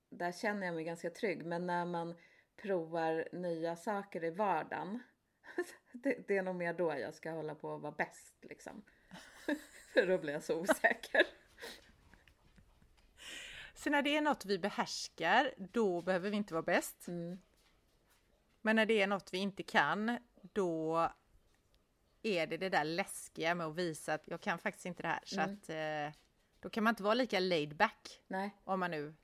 där 0.08 0.32
känner 0.32 0.66
jag 0.66 0.74
mig 0.74 0.84
ganska 0.84 1.10
trygg. 1.10 1.46
Men 1.46 1.66
när 1.66 1.84
man 1.84 2.14
provar 2.56 3.28
nya 3.32 3.76
saker 3.76 4.24
i 4.24 4.30
vardagen, 4.30 5.02
det, 5.92 6.28
det 6.28 6.36
är 6.36 6.42
nog 6.42 6.56
mer 6.56 6.74
då 6.74 6.98
jag 6.98 7.14
ska 7.14 7.30
hålla 7.30 7.54
på 7.54 7.74
att 7.74 7.82
vara 7.82 7.92
bäst 7.92 8.34
liksom. 8.42 8.82
för 9.92 10.06
då 10.06 10.18
blir 10.18 10.32
jag 10.32 10.42
så 10.42 10.60
osäker. 10.60 11.22
Så 13.74 13.90
när 13.90 14.02
det 14.02 14.16
är 14.16 14.20
något 14.20 14.44
vi 14.44 14.58
behärskar, 14.58 15.54
då 15.56 16.02
behöver 16.02 16.30
vi 16.30 16.36
inte 16.36 16.54
vara 16.54 16.62
bäst. 16.62 17.08
Mm. 17.08 17.38
Men 18.62 18.76
när 18.76 18.86
det 18.86 19.02
är 19.02 19.06
något 19.06 19.34
vi 19.34 19.38
inte 19.38 19.62
kan, 19.62 20.18
då 20.42 21.08
är 22.22 22.46
det 22.46 22.56
det 22.56 22.68
där 22.68 22.84
läskiga 22.84 23.54
med 23.54 23.66
att 23.66 23.74
visa 23.74 24.14
att 24.14 24.28
jag 24.28 24.40
kan 24.40 24.58
faktiskt 24.58 24.86
inte 24.86 25.02
det 25.02 25.08
här. 25.08 25.22
Så 25.24 25.40
mm. 25.40 25.54
att 25.54 25.68
eh, 25.68 26.20
då 26.60 26.70
kan 26.70 26.84
man 26.84 26.92
inte 26.92 27.02
vara 27.02 27.14
lika 27.14 27.40
laid 27.40 27.76
back. 27.76 28.22
Nej. 28.26 28.50
Om 28.64 28.80
man 28.80 28.90
nu... 28.90 29.14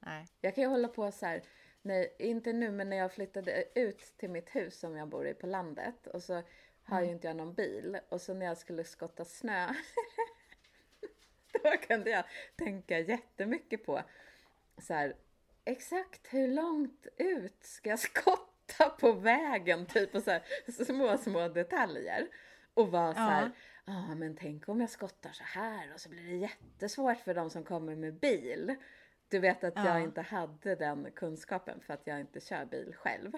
Nej. 0.00 0.26
Jag 0.40 0.54
kan 0.54 0.64
ju 0.64 0.70
hålla 0.70 0.88
på 0.88 1.12
så 1.12 1.26
här, 1.26 1.42
nej, 1.82 2.16
inte 2.18 2.52
nu 2.52 2.70
men 2.70 2.90
när 2.90 2.96
jag 2.96 3.12
flyttade 3.12 3.64
ut 3.74 3.98
till 4.16 4.30
mitt 4.30 4.56
hus 4.56 4.78
som 4.78 4.96
jag 4.96 5.08
bor 5.08 5.26
i 5.26 5.34
på 5.34 5.46
landet 5.46 6.06
och 6.06 6.22
så 6.22 6.42
har 6.82 6.98
mm. 6.98 7.04
ju 7.04 7.14
inte 7.14 7.26
jag 7.26 7.36
någon 7.36 7.54
bil 7.54 7.98
och 8.08 8.20
så 8.20 8.34
när 8.34 8.46
jag 8.46 8.58
skulle 8.58 8.84
skotta 8.84 9.24
snö 9.24 9.68
då 11.62 11.70
kunde 11.70 12.10
jag 12.10 12.24
tänka 12.56 12.98
jättemycket 12.98 13.86
på 13.86 14.02
så 14.78 14.94
här, 14.94 15.16
exakt 15.64 16.26
hur 16.30 16.48
långt 16.48 17.06
ut 17.16 17.64
ska 17.64 17.90
jag 17.90 17.98
skotta 17.98 18.88
på 19.00 19.12
vägen? 19.12 19.86
Typ 19.86 20.14
och 20.14 20.22
så 20.22 20.30
här, 20.30 20.42
små, 20.84 21.18
små 21.18 21.48
detaljer. 21.48 22.28
Och 22.74 22.90
vara 22.90 23.14
så 23.14 23.20
här, 23.20 23.50
ja 23.84 24.06
ah, 24.10 24.14
men 24.14 24.36
tänk 24.36 24.68
om 24.68 24.80
jag 24.80 24.90
skottar 24.90 25.32
så 25.32 25.44
här 25.44 25.94
och 25.94 26.00
så 26.00 26.08
blir 26.08 26.30
det 26.30 26.36
jättesvårt 26.36 27.18
för 27.18 27.34
de 27.34 27.50
som 27.50 27.64
kommer 27.64 27.94
med 27.94 28.14
bil. 28.14 28.76
Du 29.28 29.38
vet 29.38 29.64
att 29.64 29.74
ja. 29.76 29.84
jag 29.84 30.02
inte 30.02 30.20
hade 30.20 30.74
den 30.74 31.12
kunskapen 31.12 31.80
för 31.80 31.94
att 31.94 32.06
jag 32.06 32.20
inte 32.20 32.40
kör 32.40 32.64
bil 32.64 32.94
själv. 32.94 33.32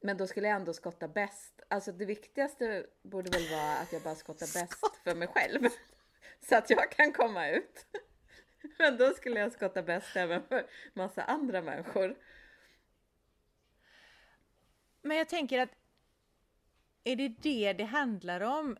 Men 0.00 0.16
då 0.16 0.26
skulle 0.26 0.48
jag 0.48 0.56
ändå 0.56 0.72
skotta 0.72 1.08
bäst. 1.08 1.62
Alltså 1.68 1.92
det 1.92 2.04
viktigaste 2.04 2.86
borde 3.02 3.30
väl 3.30 3.50
vara 3.50 3.76
att 3.78 3.92
jag 3.92 4.02
bara 4.02 4.14
skottar 4.14 4.60
bäst 4.60 4.96
för 5.04 5.14
mig 5.14 5.28
själv 5.28 5.68
så 6.48 6.56
att 6.56 6.70
jag 6.70 6.90
kan 6.90 7.12
komma 7.12 7.48
ut. 7.48 7.86
Men 8.78 8.96
då 8.96 9.10
skulle 9.10 9.40
jag 9.40 9.52
skotta 9.52 9.82
bäst 9.82 10.16
även 10.16 10.42
för 10.42 10.66
massa 10.94 11.22
andra 11.22 11.62
människor. 11.62 12.16
Men 15.02 15.16
jag 15.16 15.28
tänker 15.28 15.58
att 15.58 15.70
är 17.04 17.16
det 17.16 17.28
det 17.28 17.72
det 17.72 17.84
handlar 17.84 18.40
om? 18.40 18.78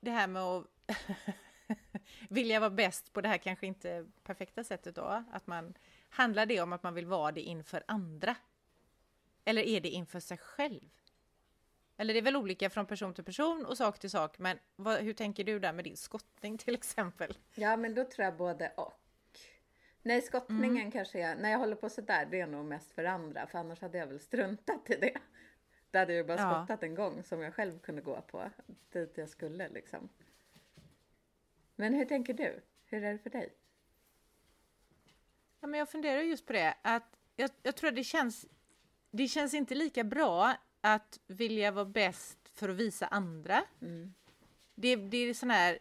Det 0.00 0.10
här 0.10 0.26
med 0.26 0.42
att 0.42 0.66
vilja 2.28 2.60
vara 2.60 2.70
bäst 2.70 3.12
på 3.12 3.20
det 3.20 3.28
här 3.28 3.38
kanske 3.38 3.66
inte 3.66 4.06
perfekta 4.22 4.64
sättet 4.64 4.94
då? 4.94 5.24
Att 5.32 5.46
man 5.46 5.74
handlar 6.08 6.46
det 6.46 6.60
om 6.60 6.72
att 6.72 6.82
man 6.82 6.94
vill 6.94 7.06
vara 7.06 7.32
det 7.32 7.40
inför 7.40 7.82
andra? 7.86 8.36
Eller 9.44 9.62
är 9.62 9.80
det 9.80 9.88
inför 9.88 10.20
sig 10.20 10.38
själv? 10.38 10.90
Eller 11.96 12.14
det 12.14 12.20
är 12.20 12.22
väl 12.22 12.36
olika 12.36 12.70
från 12.70 12.86
person 12.86 13.14
till 13.14 13.24
person 13.24 13.66
och 13.66 13.76
sak 13.76 13.98
till 13.98 14.10
sak, 14.10 14.38
men 14.38 14.58
vad, 14.76 15.00
hur 15.00 15.12
tänker 15.12 15.44
du 15.44 15.58
där 15.58 15.72
med 15.72 15.84
din 15.84 15.96
skottning 15.96 16.58
till 16.58 16.74
exempel? 16.74 17.38
Ja, 17.54 17.76
men 17.76 17.94
då 17.94 18.04
tror 18.04 18.24
jag 18.24 18.36
både 18.36 18.72
och. 18.76 18.92
Nej, 20.02 20.22
skottningen 20.22 20.76
mm. 20.76 20.90
kanske 20.90 21.18
jag, 21.18 21.38
när 21.38 21.50
jag 21.50 21.58
håller 21.58 21.76
på 21.76 21.88
sådär, 21.88 22.28
det 22.30 22.40
är 22.40 22.46
nog 22.46 22.64
mest 22.64 22.92
för 22.92 23.04
andra, 23.04 23.46
för 23.46 23.58
annars 23.58 23.80
hade 23.80 23.98
jag 23.98 24.06
väl 24.06 24.20
struntat 24.20 24.90
i 24.90 24.94
det. 24.94 25.18
Det 25.90 25.98
hade 25.98 26.14
jag 26.14 26.26
bara 26.26 26.38
ja. 26.38 26.54
skottat 26.54 26.82
en 26.82 26.94
gång 26.94 27.22
som 27.22 27.42
jag 27.42 27.54
själv 27.54 27.78
kunde 27.78 28.02
gå 28.02 28.20
på, 28.20 28.50
dit 28.92 29.12
jag 29.14 29.28
skulle 29.28 29.68
liksom. 29.68 30.08
Men 31.80 31.94
hur 31.94 32.04
tänker 32.04 32.34
du? 32.34 32.60
Hur 32.84 33.04
är 33.04 33.12
det 33.12 33.18
för 33.18 33.30
dig? 33.30 33.52
Ja, 35.60 35.66
men 35.66 35.78
jag 35.78 35.90
funderar 35.90 36.20
just 36.20 36.46
på 36.46 36.52
det, 36.52 36.74
att 36.82 37.16
jag, 37.36 37.50
jag 37.62 37.76
tror 37.76 37.88
att 37.88 37.96
det 37.96 38.04
känns, 38.04 38.46
det 39.10 39.28
känns 39.28 39.54
inte 39.54 39.74
lika 39.74 40.04
bra 40.04 40.54
att 40.80 41.20
vilja 41.26 41.70
vara 41.70 41.84
bäst 41.84 42.38
för 42.48 42.68
att 42.68 42.76
visa 42.76 43.06
andra. 43.06 43.64
Mm. 43.80 44.14
Det, 44.74 44.96
det 44.96 45.16
är 45.16 45.34
sån 45.34 45.50
här, 45.50 45.78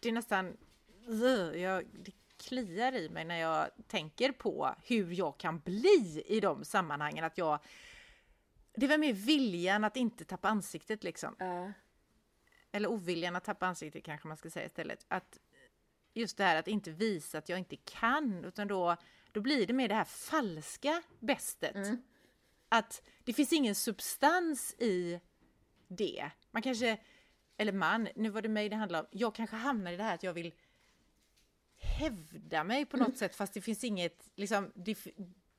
det 0.00 0.08
är 0.08 0.12
nästan, 0.12 0.56
jag, 1.54 1.84
det 1.92 2.12
kliar 2.36 2.92
i 2.92 3.08
mig 3.08 3.24
när 3.24 3.38
jag 3.38 3.70
tänker 3.86 4.32
på 4.32 4.74
hur 4.84 5.12
jag 5.12 5.38
kan 5.38 5.58
bli 5.58 6.24
i 6.26 6.40
de 6.40 6.64
sammanhangen. 6.64 7.24
Att 7.24 7.38
jag, 7.38 7.58
det 8.74 8.86
var 8.86 8.98
mer 8.98 9.12
viljan 9.12 9.84
att 9.84 9.96
inte 9.96 10.24
tappa 10.24 10.48
ansiktet 10.48 11.04
liksom. 11.04 11.36
Uh. 11.42 11.70
Eller 12.72 12.88
oviljan 12.88 13.36
att 13.36 13.44
tappa 13.44 13.66
ansiktet 13.66 14.04
kanske 14.04 14.28
man 14.28 14.36
ska 14.36 14.50
säga 14.50 14.66
istället. 14.66 15.06
Att 15.08 15.38
just 16.14 16.36
det 16.36 16.44
här 16.44 16.56
att 16.56 16.68
inte 16.68 16.90
visa 16.90 17.38
att 17.38 17.48
jag 17.48 17.58
inte 17.58 17.76
kan, 17.76 18.44
utan 18.44 18.68
då, 18.68 18.96
då 19.32 19.40
blir 19.40 19.66
det 19.66 19.72
mer 19.72 19.88
det 19.88 19.94
här 19.94 20.04
falska 20.04 21.02
bästet. 21.20 21.74
Mm 21.74 22.02
att 22.68 23.02
det 23.24 23.32
finns 23.32 23.52
ingen 23.52 23.74
substans 23.74 24.74
i 24.78 25.20
det. 25.88 26.30
Man 26.50 26.62
kanske, 26.62 26.98
eller 27.56 27.72
man, 27.72 28.08
nu 28.16 28.28
var 28.28 28.42
det 28.42 28.48
mig 28.48 28.68
det 28.68 28.76
handlade 28.76 29.02
om, 29.02 29.18
jag 29.18 29.34
kanske 29.34 29.56
hamnar 29.56 29.92
i 29.92 29.96
det 29.96 30.02
här 30.02 30.14
att 30.14 30.22
jag 30.22 30.32
vill 30.32 30.54
hävda 31.76 32.64
mig 32.64 32.86
på 32.86 32.96
något 32.96 33.06
mm. 33.06 33.18
sätt 33.18 33.36
fast 33.36 33.54
det 33.54 33.60
finns 33.60 33.84
inget, 33.84 34.30
liksom, 34.34 34.72
det, 34.74 34.98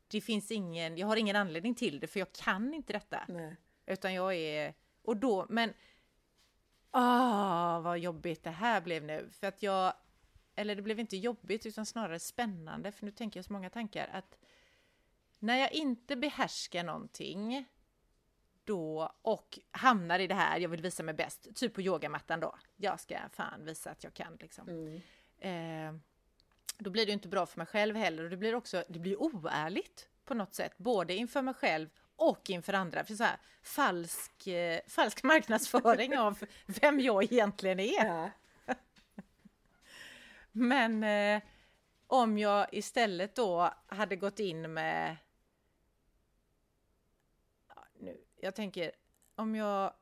det, 0.07 0.21
finns 0.21 0.51
ingen, 0.51 0.97
jag 0.97 1.07
har 1.07 1.17
ingen 1.17 1.35
anledning 1.35 1.75
till 1.75 1.99
det 1.99 2.07
för 2.07 2.19
jag 2.19 2.33
kan 2.33 2.73
inte 2.73 2.93
detta. 2.93 3.25
Nej. 3.27 3.55
Utan 3.85 4.13
jag 4.13 4.35
är, 4.35 4.73
och 5.01 5.17
då, 5.17 5.45
men, 5.49 5.73
ah 6.91 7.79
vad 7.79 7.99
jobbigt 7.99 8.43
det 8.43 8.49
här 8.49 8.81
blev 8.81 9.03
nu. 9.03 9.29
För 9.31 9.47
att 9.47 9.63
jag, 9.63 9.93
eller 10.55 10.75
det 10.75 10.81
blev 10.81 10.99
inte 10.99 11.17
jobbigt 11.17 11.65
utan 11.65 11.85
snarare 11.85 12.19
spännande 12.19 12.91
för 12.91 13.05
nu 13.05 13.11
tänker 13.11 13.37
jag 13.37 13.45
så 13.45 13.53
många 13.53 13.69
tankar 13.69 14.09
att 14.13 14.37
när 15.39 15.57
jag 15.57 15.73
inte 15.73 16.15
behärskar 16.15 16.83
någonting 16.83 17.65
då 18.63 19.13
och 19.21 19.59
hamnar 19.71 20.19
i 20.19 20.27
det 20.27 20.35
här, 20.35 20.59
jag 20.59 20.69
vill 20.69 20.81
visa 20.81 21.03
mig 21.03 21.13
bäst, 21.13 21.55
typ 21.55 21.73
på 21.73 21.81
yogamattan 21.81 22.39
då. 22.39 22.55
Jag 22.75 22.99
ska 22.99 23.17
fan 23.31 23.65
visa 23.65 23.91
att 23.91 24.03
jag 24.03 24.13
kan 24.13 24.37
liksom. 24.39 24.69
Mm. 24.69 25.01
Eh, 25.39 26.01
då 26.77 26.89
blir 26.89 27.05
det 27.05 27.11
inte 27.11 27.27
bra 27.27 27.45
för 27.45 27.57
mig 27.57 27.67
själv 27.67 27.95
heller 27.95 28.23
och 28.23 28.29
det 28.29 28.37
blir 28.37 28.55
också, 28.55 28.83
det 28.89 28.99
blir 28.99 29.21
oärligt 29.21 30.09
på 30.25 30.33
något 30.33 30.53
sätt, 30.53 30.77
både 30.77 31.13
inför 31.13 31.41
mig 31.41 31.53
själv 31.53 31.89
och 32.19 32.49
inför 32.49 32.73
andra. 32.73 33.03
För 33.03 33.15
så 33.15 33.23
här, 33.23 33.37
falsk, 33.63 34.47
eh, 34.47 34.79
falsk 34.87 35.23
marknadsföring 35.23 36.17
av 36.17 36.39
vem 36.65 36.99
jag 36.99 37.23
egentligen 37.23 37.79
är. 37.79 38.05
Ja. 38.05 38.29
Men 40.51 41.03
eh, 41.03 41.41
om 42.07 42.37
jag 42.37 42.67
istället 42.71 43.35
då 43.35 43.73
hade 43.87 44.15
gått 44.15 44.39
in 44.39 44.73
med 44.73 45.17
jag 48.41 48.55
tänker 48.55 48.91
om 49.35 49.55
jag 49.55 49.93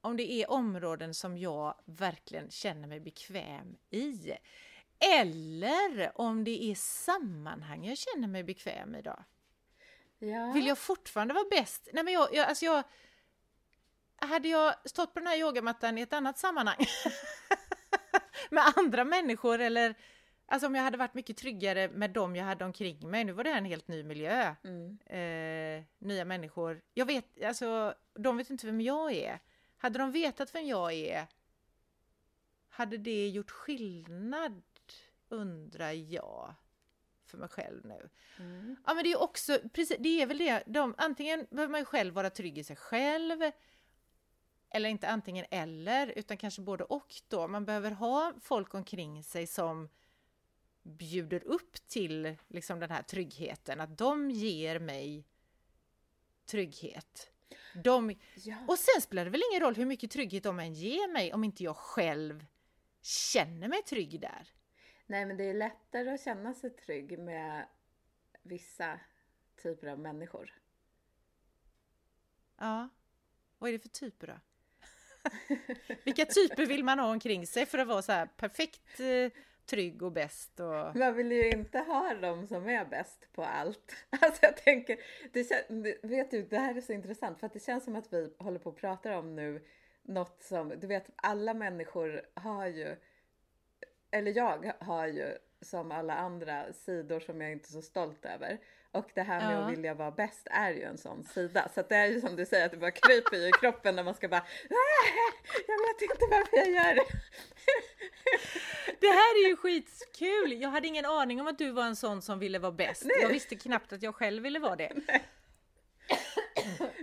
om 0.00 0.16
det 0.16 0.32
är 0.32 0.50
områden 0.50 1.14
som 1.14 1.38
jag 1.38 1.74
verkligen 1.84 2.50
känner 2.50 2.88
mig 2.88 3.00
bekväm 3.00 3.76
i. 3.90 4.32
Eller 4.98 6.12
om 6.20 6.44
det 6.44 6.64
är 6.64 6.74
sammanhang 6.74 7.84
jag 7.84 7.98
känner 7.98 8.28
mig 8.28 8.44
bekväm 8.44 8.94
i 8.94 9.02
då. 9.02 9.16
Ja. 10.22 10.52
Vill 10.52 10.66
jag 10.66 10.78
fortfarande 10.78 11.34
vara 11.34 11.48
bäst? 11.50 11.88
Nej 11.92 12.04
men 12.04 12.14
jag, 12.14 12.34
jag, 12.34 12.48
alltså 12.48 12.64
jag 12.64 12.84
hade 14.16 14.48
jag 14.48 14.74
stått 14.84 15.14
på 15.14 15.20
den 15.20 15.26
här 15.26 15.36
yogamattan 15.36 15.98
i 15.98 16.00
ett 16.00 16.12
annat 16.12 16.38
sammanhang 16.38 16.86
med 18.50 18.72
andra 18.76 19.04
människor 19.04 19.58
eller 19.58 19.94
Alltså 20.52 20.66
om 20.66 20.74
jag 20.74 20.82
hade 20.82 20.98
varit 20.98 21.14
mycket 21.14 21.36
tryggare 21.36 21.88
med 21.88 22.10
dem 22.10 22.36
jag 22.36 22.44
hade 22.44 22.64
omkring 22.64 23.10
mig. 23.10 23.24
Nu 23.24 23.32
var 23.32 23.44
det 23.44 23.50
här 23.50 23.58
en 23.58 23.64
helt 23.64 23.88
ny 23.88 24.02
miljö. 24.02 24.54
Mm. 24.64 24.98
Eh, 25.06 25.84
nya 25.98 26.24
människor. 26.24 26.82
Jag 26.94 27.06
vet, 27.06 27.44
alltså, 27.44 27.94
de 28.14 28.36
vet 28.36 28.50
inte 28.50 28.66
vem 28.66 28.80
jag 28.80 29.12
är. 29.12 29.38
Hade 29.76 29.98
de 29.98 30.12
vetat 30.12 30.54
vem 30.54 30.66
jag 30.66 30.92
är, 30.92 31.26
hade 32.68 32.98
det 32.98 33.28
gjort 33.28 33.50
skillnad, 33.50 34.62
undrar 35.28 35.92
jag, 35.92 36.54
för 37.30 37.38
mig 37.38 37.48
själv 37.48 37.86
nu. 37.86 38.08
Mm. 38.38 38.76
Ja, 38.86 38.94
men 38.94 39.04
det 39.04 39.12
är 39.12 39.22
också, 39.22 39.58
precis, 39.72 39.96
det 40.00 40.22
är 40.22 40.26
väl 40.26 40.38
det, 40.38 40.62
de, 40.66 40.94
antingen 40.98 41.46
behöver 41.50 41.70
man 41.70 41.80
ju 41.80 41.84
själv 41.84 42.14
vara 42.14 42.30
trygg 42.30 42.58
i 42.58 42.64
sig 42.64 42.76
själv, 42.76 43.40
eller 44.70 44.88
inte 44.88 45.08
antingen 45.08 45.46
eller, 45.50 46.12
utan 46.16 46.36
kanske 46.36 46.62
både 46.62 46.84
och 46.84 47.14
då. 47.28 47.48
Man 47.48 47.64
behöver 47.64 47.90
ha 47.90 48.32
folk 48.40 48.74
omkring 48.74 49.24
sig 49.24 49.46
som 49.46 49.88
bjuder 50.82 51.44
upp 51.44 51.88
till 51.88 52.36
liksom 52.48 52.80
den 52.80 52.90
här 52.90 53.02
tryggheten, 53.02 53.80
att 53.80 53.98
de 53.98 54.30
ger 54.30 54.78
mig 54.78 55.24
trygghet. 56.46 57.30
De, 57.84 58.16
Ja. 58.34 58.56
och 58.68 58.78
sen 58.78 59.00
spelar 59.02 59.24
det 59.24 59.30
väl 59.30 59.42
ingen 59.50 59.62
roll 59.62 59.74
hur 59.74 59.86
mycket 59.86 60.10
trygghet 60.10 60.42
de 60.42 60.58
än 60.58 60.74
ger 60.74 61.12
mig 61.12 61.34
om 61.34 61.44
inte 61.44 61.64
jag 61.64 61.76
själv 61.76 62.46
känner 63.02 63.68
mig 63.68 63.82
trygg 63.82 64.20
där. 64.20 64.48
Nej, 65.10 65.26
men 65.26 65.36
det 65.36 65.44
är 65.44 65.54
lättare 65.54 66.10
att 66.10 66.20
känna 66.20 66.54
sig 66.54 66.70
trygg 66.70 67.18
med 67.18 67.66
vissa 68.42 69.00
typer 69.62 69.86
av 69.86 69.98
människor. 69.98 70.54
Ja. 72.58 72.88
Vad 73.58 73.68
är 73.68 73.72
det 73.72 73.78
för 73.78 73.88
typer 73.88 74.26
då? 74.26 74.34
Vilka 76.04 76.24
typer 76.24 76.66
vill 76.66 76.84
man 76.84 76.98
ha 76.98 77.10
omkring 77.10 77.46
sig 77.46 77.66
för 77.66 77.78
att 77.78 77.88
vara 77.88 78.02
så 78.02 78.12
här 78.12 78.26
perfekt 78.26 79.00
eh, 79.00 79.40
trygg 79.66 80.02
och 80.02 80.12
bäst? 80.12 80.60
Och... 80.60 80.96
Man 80.96 81.14
vill 81.14 81.32
ju 81.32 81.50
inte 81.50 81.78
ha 81.78 82.14
dem 82.14 82.46
som 82.46 82.68
är 82.68 82.84
bäst 82.84 83.32
på 83.32 83.44
allt. 83.44 84.06
Alltså 84.20 84.38
jag 84.42 84.56
tänker, 84.56 84.98
det 85.32 85.44
kän, 85.44 85.82
vet 86.02 86.30
du, 86.30 86.42
det 86.42 86.58
här 86.58 86.74
är 86.74 86.80
så 86.80 86.92
intressant 86.92 87.40
för 87.40 87.46
att 87.46 87.52
det 87.52 87.64
känns 87.64 87.84
som 87.84 87.96
att 87.96 88.12
vi 88.12 88.34
håller 88.38 88.58
på 88.58 88.70
att 88.70 88.76
prata 88.76 89.18
om 89.18 89.36
nu 89.36 89.66
något 90.02 90.42
som, 90.42 90.68
du 90.68 90.86
vet 90.86 91.10
alla 91.16 91.54
människor 91.54 92.22
har 92.34 92.66
ju, 92.66 92.96
eller 94.10 94.36
jag 94.36 94.72
har 94.80 95.06
ju 95.06 95.34
som 95.62 95.92
alla 95.92 96.14
andra 96.14 96.72
sidor 96.72 97.20
som 97.20 97.40
jag 97.40 97.52
inte 97.52 97.68
är 97.68 97.72
så 97.72 97.82
stolt 97.82 98.24
över. 98.26 98.58
Och 98.92 99.10
det 99.14 99.22
här 99.22 99.40
med 99.46 99.54
Ja. 99.56 99.58
att 99.64 99.72
vilja 99.72 99.94
vara 99.94 100.10
bäst 100.10 100.46
är 100.50 100.70
ju 100.70 100.82
en 100.82 100.98
sån 100.98 101.24
sida. 101.24 101.68
Så 101.74 101.82
det 101.88 101.94
är 101.96 102.06
ju 102.06 102.20
som 102.20 102.36
du 102.36 102.46
säger 102.46 102.64
att 102.66 102.70
det 102.72 102.76
bara 102.78 102.90
kryper 102.90 103.48
i 103.48 103.50
kroppen 103.60 103.96
när 103.96 104.04
man 104.04 104.14
ska 104.14 104.28
bara 104.28 104.40
"Ah, 104.40 105.06
Jag 105.66 105.78
vet 105.78 106.02
inte 106.02 106.26
varför 106.30 106.56
jag 106.56 106.68
gör 106.70 106.94
det. 106.94 107.04
Det 109.00 109.06
här 109.06 109.44
är 109.44 109.48
ju 109.48 109.56
skitkul! 109.56 110.62
Jag 110.62 110.68
hade 110.70 110.88
ingen 110.88 111.04
aning 111.06 111.40
om 111.40 111.46
att 111.46 111.58
du 111.58 111.70
var 111.70 111.84
en 111.84 111.96
sån 111.96 112.22
som 112.22 112.38
ville 112.38 112.58
vara 112.58 112.72
bäst. 112.72 113.04
Nej. 113.04 113.16
Jag 113.22 113.28
visste 113.28 113.56
knappt 113.56 113.92
att 113.92 114.02
jag 114.02 114.14
själv 114.14 114.42
ville 114.42 114.58
vara 114.58 114.76
det. 114.76 114.92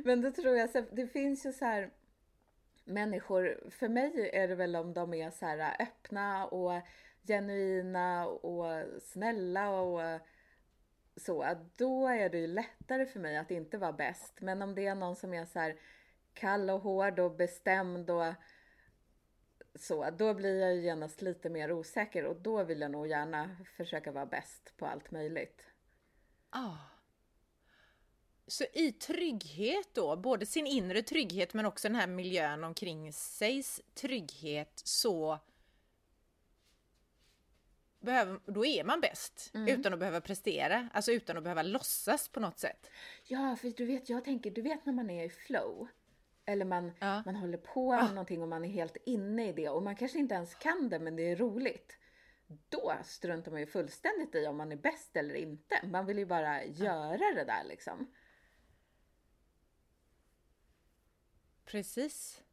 Men 0.03 0.21
då 0.21 0.31
tror 0.31 0.57
jag 0.57 0.69
det 0.91 1.07
finns 1.07 1.45
ju 1.45 1.53
så 1.53 1.65
här 1.65 1.89
människor, 2.87 3.69
för 3.69 3.89
mig 3.89 4.29
är 4.33 4.47
det 4.47 4.55
väl 4.55 4.75
om 4.75 4.93
de 4.93 5.13
är 5.13 5.31
så 5.31 5.45
här 5.45 5.57
äh, 5.57 5.87
öppna 5.87 6.47
och 6.47 6.81
genuina 7.27 8.27
och 8.27 9.01
snälla 9.01 9.69
och 9.69 10.21
så, 11.15 11.55
då 11.77 12.07
är 12.07 12.29
det 12.29 12.37
ju 12.37 12.47
lättare 12.47 13.05
för 13.05 13.19
mig 13.19 13.37
att 13.37 13.51
inte 13.51 13.77
vara 13.77 13.93
bäst. 13.93 14.41
Men 14.41 14.61
om 14.61 14.75
det 14.75 14.87
är 14.87 14.95
någon 14.95 15.15
som 15.15 15.33
är 15.33 15.45
så 15.45 15.59
här 15.59 15.79
kall 16.33 16.69
och 16.69 16.81
hård 16.81 17.19
och 17.19 17.35
bestämd 17.35 18.09
och 18.09 18.33
så, 19.75 20.09
då 20.09 20.33
blir 20.33 20.59
jag 20.59 20.75
ju 20.75 20.81
genast 20.81 21.21
lite 21.21 21.49
mer 21.49 21.71
osäker 21.71 22.25
och 22.25 22.35
då 22.35 22.63
vill 22.63 22.81
jag 22.81 22.91
nog 22.91 23.07
gärna 23.07 23.57
försöka 23.77 24.11
vara 24.11 24.25
bäst 24.25 24.73
på 24.77 24.85
allt 24.85 25.11
möjligt. 25.11 25.63
Ah. 26.49 26.96
Så 28.47 28.63
i 28.73 28.91
trygghet 28.91 29.89
då, 29.93 30.15
både 30.15 30.45
sin 30.45 30.67
inre 30.67 31.01
trygghet 31.01 31.53
men 31.53 31.65
också 31.65 31.87
den 31.87 31.95
här 31.95 32.07
miljön 32.07 32.63
omkring 32.63 33.13
sigs 33.13 33.81
trygghet 33.93 34.81
så 34.83 35.39
behöver, 37.99 38.39
då 38.45 38.65
är 38.65 38.83
man 38.83 39.01
bäst 39.01 39.51
utan 39.67 39.93
att 39.93 39.99
behöva 39.99 40.21
prestera, 40.21 40.89
alltså 40.93 41.11
utan 41.11 41.37
att 41.37 41.43
behöva 41.43 41.61
låtsas 41.63 42.27
på 42.29 42.39
något 42.39 42.59
sätt. 42.59 42.89
Ja, 43.23 43.55
för 43.55 43.69
du 43.69 43.85
vet, 43.85 44.09
jag 44.09 44.25
tänker, 44.25 44.51
du 44.51 44.61
vet 44.61 44.85
när 44.85 44.93
man 44.93 45.09
är 45.09 45.25
i 45.25 45.29
flow. 45.29 45.87
Eller 46.45 46.65
man, 46.65 46.91
Ja. 46.99 47.23
man 47.25 47.35
håller 47.35 47.57
på 47.57 47.91
med 47.91 48.09
någonting 48.09 48.41
och 48.41 48.47
man 48.47 48.65
är 48.65 48.69
helt 48.69 48.97
inne 49.05 49.49
i 49.49 49.53
det 49.53 49.69
och 49.69 49.83
man 49.83 49.95
kanske 49.95 50.19
inte 50.19 50.35
ens 50.35 50.55
kan 50.55 50.89
det 50.89 50.99
men 50.99 51.15
det 51.15 51.31
är 51.31 51.35
roligt. 51.35 51.97
Då 52.69 52.93
struntar 53.05 53.51
man 53.51 53.59
ju 53.59 53.65
fullständigt 53.67 54.35
i 54.35 54.47
om 54.47 54.57
man 54.57 54.71
är 54.71 54.75
bäst 54.75 55.15
eller 55.15 55.35
inte. 55.35 55.79
Man 55.87 56.05
vill 56.05 56.17
ju 56.17 56.25
bara 56.25 56.65
göra 56.65 57.33
det 57.35 57.43
där 57.43 57.63
liksom. 57.63 58.13
Precis. 61.67 62.43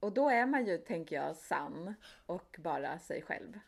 Och 0.00 0.12
då 0.12 0.28
är 0.28 0.46
man 0.46 0.66
ju, 0.66 0.78
tänker 0.78 1.16
jag, 1.16 1.36
sann 1.36 1.94
och 2.26 2.56
bara 2.58 2.98
sig 2.98 3.22
själv. 3.22 3.58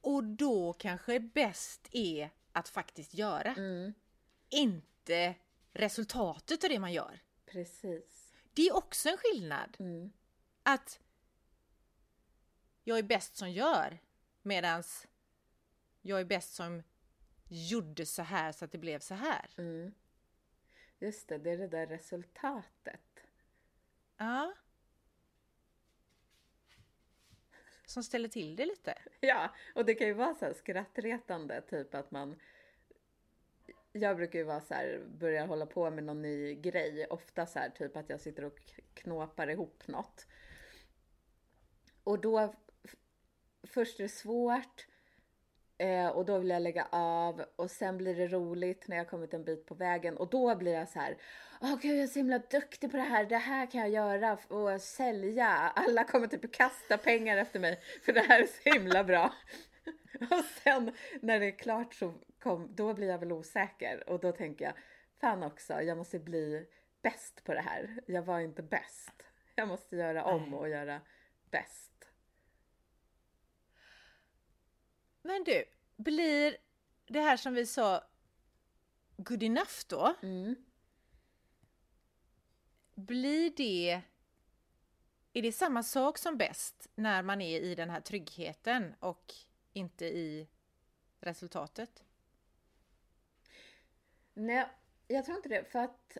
Och 0.00 0.24
då 0.24 0.72
kanske 0.72 1.20
bäst 1.20 1.88
är 1.92 2.30
att 2.52 2.68
faktiskt 2.68 3.14
göra. 3.14 3.54
Inte 4.48 5.34
resultatet 5.72 6.64
av 6.64 6.70
det 6.70 6.78
man 6.78 6.92
gör. 6.92 7.20
Precis. 7.46 8.32
Det 8.54 8.68
är 8.68 8.76
också 8.76 9.08
en 9.08 9.16
skillnad. 9.16 9.76
Mm. 9.78 10.12
Att 10.62 11.00
jag 12.84 12.98
är 12.98 13.02
bäst 13.02 13.36
som 13.36 13.50
gör 13.50 13.98
medans 14.42 15.06
jag 16.02 16.20
är 16.20 16.24
bäst 16.24 16.54
som 16.54 16.82
gjorde 17.48 18.06
så 18.06 18.22
här 18.22 18.52
så 18.52 18.64
att 18.64 18.72
det 18.72 18.78
blev 18.78 18.98
så 18.98 19.14
här. 19.14 19.50
Mm. 19.58 19.94
Just 20.98 21.28
det, 21.28 21.38
det 21.38 21.50
är 21.50 21.58
det 21.58 21.68
där 21.68 21.86
resultatet. 21.86 23.11
Ja. 24.16 24.54
Som 27.86 28.02
ställer 28.02 28.28
till 28.28 28.56
det 28.56 28.66
lite. 28.66 28.98
Ja, 29.20 29.54
och 29.74 29.84
det 29.84 29.94
kan 29.94 30.06
ju 30.06 30.12
vara 30.12 30.34
så 30.34 30.44
här 30.44 30.52
skrattretande, 30.52 31.60
typ 31.60 31.94
att 31.94 32.10
man... 32.10 32.40
Jag 33.92 34.16
brukar 34.16 34.38
ju 34.38 34.44
vara 34.44 34.60
så 34.60 34.74
här, 34.74 35.02
börja 35.18 35.46
hålla 35.46 35.66
på 35.66 35.90
med 35.90 36.04
någon 36.04 36.22
ny 36.22 36.54
grej, 36.54 37.06
ofta 37.06 37.46
så 37.46 37.58
här 37.58 37.70
typ 37.70 37.96
att 37.96 38.10
jag 38.10 38.20
sitter 38.20 38.44
och 38.44 38.60
knåpar 38.94 39.50
ihop 39.50 39.88
något. 39.88 40.26
Och 42.04 42.20
då, 42.20 42.54
först 43.62 44.00
är 44.00 44.02
det 44.02 44.08
svårt 44.08 44.86
eh, 45.78 46.08
och 46.08 46.24
då 46.24 46.38
vill 46.38 46.50
jag 46.50 46.62
lägga 46.62 46.86
av 46.90 47.44
och 47.56 47.70
sen 47.70 47.98
blir 47.98 48.14
det 48.14 48.26
roligt 48.26 48.88
när 48.88 48.96
jag 48.96 49.08
kommit 49.08 49.34
en 49.34 49.44
bit 49.44 49.66
på 49.66 49.74
vägen 49.74 50.16
och 50.16 50.30
då 50.30 50.56
blir 50.56 50.72
jag 50.72 50.88
så 50.88 50.98
här, 50.98 51.16
åh 51.60 51.78
gud 51.80 51.96
jag 51.96 52.02
är 52.02 52.06
så 52.06 52.18
himla 52.18 52.38
duktig 52.38 52.90
på 52.90 52.96
det 52.96 53.02
här, 53.02 53.24
det 53.24 53.36
här 53.36 53.66
kan 53.66 53.80
jag 53.80 53.90
göra 53.90 54.38
och 54.48 54.80
sälja, 54.80 55.48
alla 55.48 56.04
kommer 56.04 56.26
typ 56.26 56.52
kasta 56.52 56.98
pengar 56.98 57.36
efter 57.36 57.60
mig 57.60 57.80
för 58.02 58.12
det 58.12 58.20
här 58.20 58.42
är 58.42 58.46
så 58.46 58.70
himla 58.70 59.04
bra. 59.04 59.32
Och 60.30 60.44
sen 60.44 60.92
när 61.20 61.40
det 61.40 61.46
är 61.46 61.58
klart 61.58 61.94
så 61.94 62.14
kom, 62.42 62.74
då 62.74 62.94
blir 62.94 63.08
jag 63.08 63.18
väl 63.18 63.32
osäker 63.32 64.08
och 64.08 64.20
då 64.20 64.32
tänker 64.32 64.64
jag, 64.64 64.74
fan 65.20 65.42
också, 65.42 65.82
jag 65.82 65.98
måste 65.98 66.18
bli 66.18 66.66
bäst 67.02 67.44
på 67.44 67.54
det 67.54 67.60
här. 67.60 68.00
Jag 68.06 68.22
var 68.22 68.40
inte 68.40 68.62
bäst. 68.62 69.26
Jag 69.54 69.68
måste 69.68 69.96
göra 69.96 70.24
om 70.24 70.54
och 70.54 70.68
göra 70.68 71.00
bäst. 71.50 71.91
Men 75.22 75.44
du, 75.44 75.64
blir 75.96 76.56
det 77.06 77.20
här 77.20 77.36
som 77.36 77.54
vi 77.54 77.66
sa 77.66 78.04
good 79.16 79.42
enough 79.42 79.86
då? 79.88 80.14
Mm. 80.22 80.54
Blir 82.94 83.52
det... 83.56 84.02
Är 85.32 85.42
det 85.42 85.52
samma 85.52 85.82
sak 85.82 86.18
som 86.18 86.36
bäst 86.36 86.88
när 86.94 87.22
man 87.22 87.40
är 87.40 87.60
i 87.60 87.74
den 87.74 87.90
här 87.90 88.00
tryggheten 88.00 88.94
och 89.00 89.34
inte 89.72 90.06
i 90.06 90.48
resultatet? 91.20 92.04
Nej, 94.34 94.68
jag 95.08 95.24
tror 95.24 95.36
inte 95.36 95.48
det. 95.48 95.64
För 95.64 95.78
att 95.78 96.16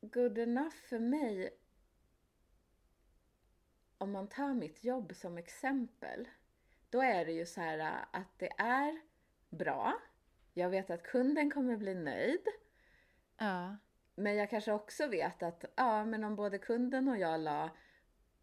good 0.00 0.38
enough 0.38 0.76
för 0.88 0.98
mig, 0.98 1.58
om 3.98 4.12
man 4.12 4.28
tar 4.28 4.54
mitt 4.54 4.84
jobb 4.84 5.12
som 5.16 5.38
exempel, 5.38 6.28
då 6.90 7.02
är 7.02 7.24
det 7.24 7.32
ju 7.32 7.46
så 7.46 7.60
här 7.60 7.78
äh, 7.78 8.20
att 8.20 8.38
det 8.38 8.52
är 8.58 9.00
bra. 9.50 9.94
Jag 10.54 10.70
vet 10.70 10.90
att 10.90 11.02
kunden 11.02 11.50
kommer 11.50 11.76
bli 11.76 11.94
nöjd. 11.94 12.46
Ja. 13.38 13.76
Men 14.14 14.36
jag 14.36 14.50
kanske 14.50 14.72
också 14.72 15.06
vet 15.06 15.42
att 15.42 15.64
ja, 15.76 16.04
men 16.04 16.24
om 16.24 16.36
både 16.36 16.58
kunden 16.58 17.08
och 17.08 17.18
jag 17.18 17.40
la 17.40 17.70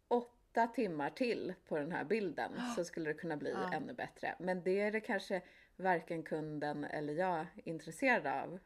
åtta 0.08 0.66
timmar 0.66 1.10
till 1.10 1.54
på 1.68 1.78
den 1.78 1.92
här 1.92 2.04
bilden 2.04 2.52
så 2.76 2.84
skulle 2.84 3.10
det 3.10 3.14
kunna 3.14 3.36
bli 3.36 3.50
Ja. 3.50 3.72
ännu 3.72 3.92
bättre. 3.92 4.36
Men 4.38 4.62
det 4.62 4.80
är 4.80 4.92
det 4.92 5.00
kanske 5.00 5.42
varken 5.76 6.22
kunden 6.22 6.84
eller 6.84 7.12
jag 7.12 7.46
intresserad 7.64 8.26
av. 8.26 8.58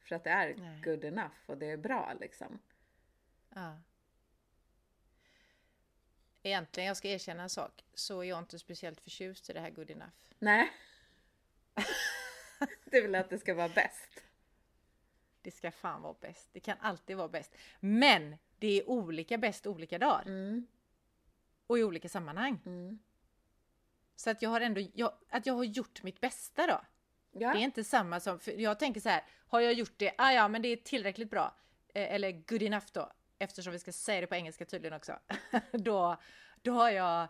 För 0.00 0.14
att 0.16 0.24
det 0.24 0.30
är 0.30 0.54
Nej. 0.56 0.80
good 0.84 1.04
enough 1.04 1.34
och 1.46 1.58
det 1.58 1.70
är 1.70 1.76
bra 1.76 2.12
liksom. 2.20 2.58
ja. 3.54 3.76
Egentligen, 6.42 6.86
jag 6.86 6.96
ska 6.96 7.08
erkänna 7.08 7.42
en 7.42 7.50
sak, 7.50 7.84
så 7.94 8.20
är 8.20 8.24
jag 8.24 8.38
inte 8.38 8.58
speciellt 8.58 9.00
förtjust 9.00 9.50
i 9.50 9.52
det 9.52 9.60
här 9.60 9.70
good 9.70 9.90
enough. 9.90 10.10
Nej. 10.38 10.70
du 12.84 13.02
vill 13.02 13.14
att 13.14 13.30
det 13.30 13.38
ska 13.38 13.54
vara 13.54 13.68
bäst. 13.68 14.20
Det 15.42 15.50
ska 15.50 15.70
fan 15.70 16.02
vara 16.02 16.14
bäst. 16.20 16.48
Det 16.52 16.60
kan 16.60 16.76
alltid 16.80 17.16
vara 17.16 17.28
bäst. 17.28 17.54
Men 17.80 18.36
det 18.58 18.66
är 18.80 18.88
olika 18.90 19.38
bäst 19.38 19.66
olika 19.66 19.98
dagar. 19.98 20.22
Mm, 20.26 20.66
Och 21.66 21.78
i 21.78 21.82
olika 21.84 22.08
sammanhang. 22.08 22.58
mm. 22.66 22.98
Så 24.16 24.30
att 24.30 24.42
jag 24.42 24.50
har 24.50 24.60
ändå, 24.60 24.80
jag, 24.94 25.12
att 25.28 25.46
jag 25.46 25.54
har 25.54 25.64
gjort 25.64 26.02
mitt 26.02 26.20
bästa 26.20 26.66
då. 26.66 26.80
Ja, 27.32 27.52
Det 27.52 27.58
är 27.58 27.62
inte 27.64 27.84
samma 27.84 28.20
som, 28.20 28.38
för 28.38 28.52
jag 28.52 28.78
tänker 28.78 29.00
så 29.00 29.08
här, 29.08 29.24
har 29.48 29.60
jag 29.60 29.72
gjort 29.72 29.92
det, 29.96 30.12
ah 30.18 30.32
ja 30.32 30.48
men 30.48 30.62
det 30.62 30.68
är 30.68 30.76
tillräckligt 30.76 31.30
bra. 31.30 31.54
Eh, 31.94 32.14
eller 32.14 32.30
good 32.32 32.62
enough 32.62 32.86
då, 32.92 33.12
eftersom 33.42 33.72
vi 33.72 33.78
ska 33.78 33.92
säga 33.92 34.20
det 34.20 34.26
på 34.26 34.34
engelska 34.34 34.64
tydligen 34.64 34.96
också. 34.96 35.18
då, 35.72 36.16
då 36.62 36.72
har 36.72 36.90
jag, 36.90 37.28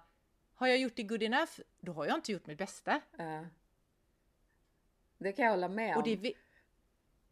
har 0.55 0.67
jag 0.67 0.79
gjort 0.79 0.97
det 0.97 1.03
good 1.03 1.23
enough, 1.23 1.53
då 1.81 1.93
har 1.93 2.07
jag 2.07 2.15
inte 2.15 2.33
gjort 2.33 2.47
mitt 2.47 2.59
bästa. 2.59 3.01
ja. 3.17 3.47
det 5.19 5.33
kan 5.33 5.45
jag 5.45 5.53
hålla 5.53 5.69
med 5.69 5.97
om. 5.97 6.03
Det, 6.05 6.35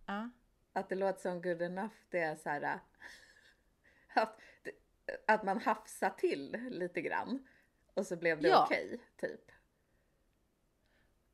ja. 0.06 0.30
att 0.72 0.88
det 0.88 0.94
låter 0.94 1.20
som 1.20 1.42
good 1.42 1.62
enough, 1.62 1.94
det 2.10 2.18
är 2.18 2.36
så 2.36 2.48
här 2.48 2.62
att, 4.14 4.40
att 5.26 5.42
man 5.42 5.58
hafsar 5.58 6.10
till 6.10 6.50
lite 6.70 7.00
grann 7.00 7.46
och 7.94 8.06
så 8.06 8.16
blev 8.16 8.40
det 8.42 8.48
Ja. 8.48 8.64
okej, 8.64 9.00
typ. 9.16 9.52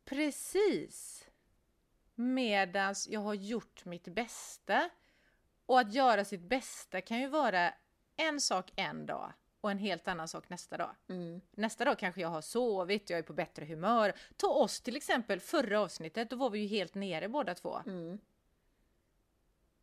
Precis! 0.04 1.28
Medans 2.14 3.08
jag 3.08 3.20
har 3.20 3.34
gjort 3.34 3.84
mitt 3.84 4.08
bästa. 4.08 4.90
Och 5.66 5.80
att 5.80 5.92
göra 5.92 6.24
sitt 6.24 6.40
bästa 6.40 7.00
kan 7.00 7.20
ju 7.20 7.26
vara 7.26 7.74
en 8.16 8.40
sak 8.40 8.72
en 8.76 9.06
dag 9.06 9.32
och 9.60 9.70
en 9.70 9.78
helt 9.78 10.08
annan 10.08 10.28
sak 10.28 10.48
nästa 10.48 10.76
dag. 10.76 10.90
Mm. 11.08 11.40
Nästa 11.50 11.84
dag 11.84 11.98
kanske 11.98 12.20
jag 12.20 12.28
har 12.28 12.40
sovit, 12.40 13.10
jag 13.10 13.18
är 13.18 13.22
på 13.22 13.32
bättre 13.32 13.64
humör. 13.64 14.12
Ta 14.36 14.48
oss 14.48 14.80
till 14.80 14.96
exempel 14.96 15.40
förra 15.40 15.80
avsnittet, 15.80 16.30
då 16.30 16.36
var 16.36 16.50
vi 16.50 16.58
ju 16.58 16.66
helt 16.66 16.94
nere 16.94 17.28
båda 17.28 17.54
två. 17.54 17.82
Mm. 17.86 18.18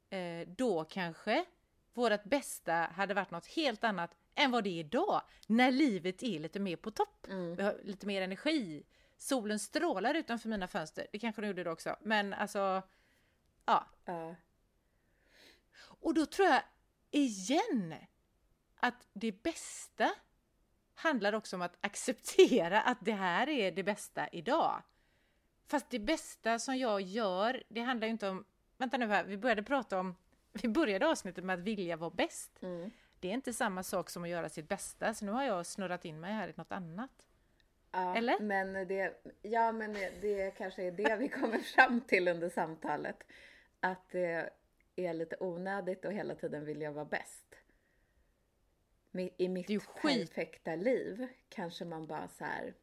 Eh, 0.10 0.48
då 0.48 0.84
kanske 0.84 1.46
vårt 1.93 2.24
bästa 2.24 2.74
hade 2.74 3.13
varit 3.13 3.32
något 3.32 3.46
helt 3.46 3.84
annat 3.84 4.15
än 4.36 4.52
vad 4.52 4.63
det 4.63 4.69
är 4.69 4.80
idag. 4.80 5.22
När 5.48 5.72
livet 5.72 6.24
är 6.24 6.39
lite 6.39 6.60
mer 6.60 6.76
på 6.76 6.91
topp. 6.91 7.28
Mm. 7.28 7.56
Vi 7.56 7.63
har 7.63 7.80
lite 7.84 8.08
mer 8.08 8.22
energi. 8.22 8.84
Solen 9.17 9.60
strålar 9.60 10.13
utanför 10.13 10.50
mina 10.50 10.67
fönster. 10.67 11.08
Det 11.12 11.19
kanske 11.19 11.41
den 11.41 11.48
gjorde 11.48 11.63
då 11.63 11.72
också. 11.72 11.96
Men 12.02 12.34
alltså, 12.34 12.82
ja. 13.65 13.88
Ja. 14.06 14.36
Och 16.04 16.13
då 16.13 16.26
tror 16.26 16.48
jag 16.48 16.62
igen 17.12 17.96
att 18.76 19.08
det 19.13 19.44
bästa 19.44 20.12
handlar 20.96 21.34
också 21.34 21.56
om 21.56 21.62
att 21.62 21.78
acceptera 21.82 22.82
att 22.82 22.98
det 23.02 23.12
här 23.12 23.50
är 23.50 23.72
det 23.72 23.84
bästa 23.84 24.28
idag. 24.32 24.82
Fast 25.68 25.89
det 25.89 26.00
bästa 26.00 26.60
som 26.60 26.78
jag 26.78 27.02
gör, 27.02 27.63
det 27.70 27.82
handlar 27.82 28.08
ju 28.08 28.12
inte 28.12 28.30
om... 28.30 28.46
Vänta 28.78 28.98
nu 28.98 29.08
här, 29.08 29.24
vi 29.24 29.38
började 29.38 29.63
prata 29.63 30.00
om... 30.00 30.16
Vi 30.62 30.70
började 30.70 31.08
avsnittet 31.08 31.44
med 31.44 31.54
att 31.54 31.60
vilja 31.60 31.98
vara 31.98 32.10
bäst. 32.10 32.62
Mm. 32.62 32.92
Det 33.20 33.30
är 33.30 33.34
inte 33.34 33.54
samma 33.54 33.84
sak 33.84 34.10
som 34.10 34.24
att 34.24 34.30
göra 34.30 34.50
sitt 34.50 34.70
bästa, 34.70 35.13
så 35.13 35.26
nu 35.26 35.32
har 35.32 35.44
jag 35.44 35.66
snurrat 35.66 36.06
in 36.06 36.20
mig 36.20 36.34
här 36.34 36.48
i 36.48 36.54
något 36.56 36.72
annat. 36.72 37.12
Ja, 37.92 38.16
Eller? 38.16 38.39
Men 38.39 38.88
det, 38.88 39.24
ja, 39.42 39.72
men 39.72 39.94
det 39.94 40.58
kanske 40.58 40.84
är 40.84 40.92
det 40.92 41.16
vi 41.16 41.30
kommer 41.30 41.58
fram 41.60 42.02
till 42.02 42.28
under 42.28 42.50
samtalet. 42.50 43.24
Att 43.80 44.10
det 44.10 44.50
är 44.95 45.13
lite 45.13 45.38
onödigt 45.39 46.06
att 46.06 46.13
hela 46.13 46.36
tiden 46.36 46.65
vilja 46.65 46.91
vara 46.91 47.06
bäst. 47.06 47.56
I 49.38 49.49
mitt 49.49 49.67
perfekta 50.01 50.75
liv 50.75 51.27
kanske 51.49 51.86
man 51.86 52.08
bara 52.08 52.27
så 52.27 52.45
här 52.45 52.73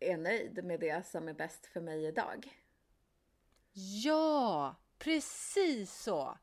är 0.00 0.16
nöjd 0.16 0.64
med 0.64 0.80
det 0.80 1.06
som 1.06 1.28
är 1.28 1.32
bäst 1.32 1.66
för 1.66 1.80
mig 1.80 2.06
idag. 2.06 2.62
Ja, 4.04 4.76
precis 4.98 5.92
så! 5.92 6.38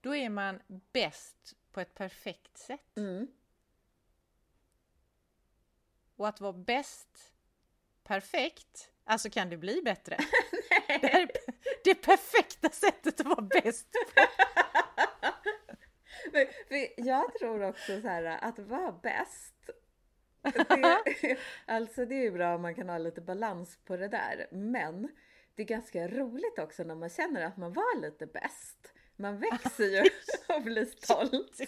Då 0.00 0.14
är 0.14 0.28
man 0.28 0.60
bäst 0.92 1.56
på 1.72 1.80
ett 1.80 1.94
perfekt 1.94 2.58
sätt. 2.58 2.96
Mm. 2.96 3.28
Och 6.16 6.28
att 6.28 6.40
vara 6.40 6.52
bäst 6.52 7.32
perfekt, 8.02 8.92
alltså 9.04 9.30
kan 9.30 9.50
det 9.50 9.56
bli 9.56 9.82
bättre? 9.84 10.14
är 10.88 11.43
det 11.84 11.94
perfekta 11.94 12.70
sättet 12.70 13.20
att 13.20 13.26
vara 13.26 13.42
bäst 13.42 13.92
på. 13.92 13.98
Men, 16.32 16.46
jag 16.96 17.34
tror 17.34 17.62
också 17.62 18.00
så 18.00 18.08
här 18.08 18.24
att 18.24 18.58
vara 18.58 18.92
bäst. 18.92 19.70
Det, 20.42 21.36
alltså 21.66 22.04
det 22.04 22.14
är 22.14 22.22
ju 22.22 22.30
bra 22.30 22.54
om 22.54 22.62
man 22.62 22.74
kan 22.74 22.88
ha 22.88 22.98
lite 22.98 23.20
balans 23.20 23.78
på 23.84 23.96
det 23.96 24.08
där. 24.08 24.46
Men 24.50 25.08
det 25.54 25.62
är 25.62 25.66
ganska 25.66 26.08
roligt 26.08 26.58
också 26.58 26.82
när 26.82 26.94
man 26.94 27.10
känner 27.10 27.46
att 27.46 27.56
man 27.56 27.72
var 27.72 28.00
lite 28.00 28.26
bäst. 28.26 28.92
Man 29.16 29.38
växer 29.38 29.84
ju 29.84 30.10
och 30.54 30.62
blir 30.62 30.84
stolt. 30.84 31.60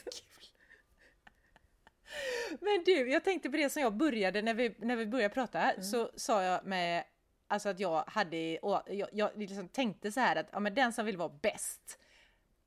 Men 2.61 2.85
du, 2.85 3.11
jag 3.11 3.25
tänkte 3.25 3.51
på 3.51 3.57
det 3.57 3.71
som 3.71 3.83
jag 3.83 3.97
började 3.97 4.43
när 4.43 4.55
vi, 4.55 4.75
när 4.79 4.97
vi 4.97 5.07
började 5.07 5.35
prata 5.35 5.59
här, 5.59 5.81
så 5.81 6.11
sa 6.17 6.43
jag 6.43 6.67
med 6.67 7.05
Alltså 7.49 7.69
att 7.69 7.81
jag 7.81 8.05
hade, 8.07 8.59
och 8.59 8.83
jag, 8.87 9.09
jag 9.13 9.31
liksom 9.37 9.69
tänkte 9.69 10.13
så 10.13 10.21
här 10.21 10.37
att 10.37 10.47
ja, 10.53 10.61
men 10.61 10.75
den 10.75 10.93
som 10.93 11.07
vill 11.07 11.17
vara 11.17 11.29
bäst 11.29 11.99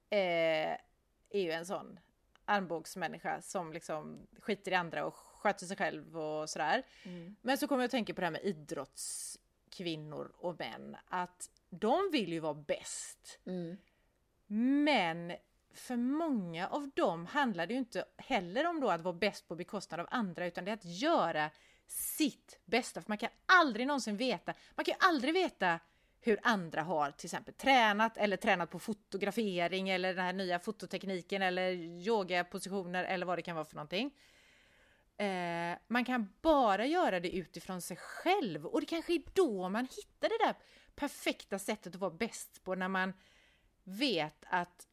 eh, 0.10 0.78
är 1.30 1.42
ju 1.42 1.52
en 1.52 1.66
sån 1.66 2.00
armbågsmänniska 2.46 3.42
som 3.42 3.74
liksom 3.74 4.28
skiter 4.40 4.72
i 4.72 4.76
andra 4.76 5.06
och 5.06 5.16
sköter 5.16 5.66
sig 5.66 5.78
själv 5.78 6.18
och 6.18 6.50
sådär. 6.50 6.84
Mm. 7.04 7.36
Men 7.42 7.58
så 7.58 7.68
kommer 7.68 7.82
jag 7.82 7.86
att 7.86 7.92
tänka 7.92 8.14
på 8.14 8.22
det 8.22 8.28
här 8.28 8.32
med 8.32 8.44
idrottskvinnor 8.44 10.32
och 10.38 10.60
män, 10.60 10.98
att 11.08 11.50
de 11.70 12.10
vill 12.12 12.34
ju 12.34 12.40
vara 12.40 12.54
bäst. 12.54 13.40
Mm. 13.46 13.78
Men 14.86 15.34
för 15.74 15.96
många 15.96 16.68
av 16.68 16.90
dem 16.96 17.26
handlar 17.26 17.68
det 17.68 17.74
ju 17.74 17.80
inte 17.80 18.06
heller 18.18 18.68
om 18.68 18.80
då 18.80 18.90
att 18.90 19.02
vara 19.02 19.14
bäst 19.14 19.48
på 19.48 19.56
bekostnad 19.56 20.00
av 20.00 20.08
andra 20.10 20.46
utan 20.46 20.66
det 20.66 20.72
är 20.72 20.76
att 20.76 20.86
göra 20.86 21.52
sitt 21.90 22.60
bästa. 22.66 23.02
För 23.02 23.10
man 23.10 23.18
kan 23.18 23.30
aldrig 23.46 23.88
någonsin 23.88 24.18
veta, 24.18 24.54
man 24.76 24.86
kan 24.86 24.94
ju 24.94 25.08
aldrig 25.08 25.34
veta 25.34 25.80
hur 26.22 26.40
andra 26.44 26.84
har 26.84 27.12
till 27.12 27.28
exempel 27.28 27.54
tränat 27.54 28.18
eller 28.18 28.38
tränat 28.38 28.70
på 28.70 28.80
fotografering 28.80 29.90
eller 29.90 30.14
den 30.14 30.26
här 30.26 30.34
nya 30.34 30.60
fototekniken 30.60 31.42
eller 31.42 31.72
yogapositioner 32.08 33.04
eller 33.04 33.26
vad 33.26 33.38
det 33.38 33.42
kan 33.42 33.56
vara 33.56 33.66
för 33.66 33.76
någonting. 33.76 34.12
Eh, 35.18 35.78
man 35.88 36.06
kan 36.06 36.34
bara 36.42 36.86
göra 36.86 37.20
det 37.20 37.36
utifrån 37.36 37.82
sig 37.82 37.98
själv 37.98 38.66
och 38.66 38.80
det 38.80 38.86
kanske 38.86 39.14
är 39.14 39.22
då 39.34 39.70
man 39.70 39.88
hittar 39.92 40.30
det 40.30 40.46
där 40.46 40.56
perfekta 40.96 41.60
sättet 41.60 41.96
att 41.96 42.02
vara 42.02 42.12
bäst 42.12 42.64
på 42.64 42.76
när 42.76 42.88
man 42.88 43.14
vet 43.84 44.44
att 44.48 44.88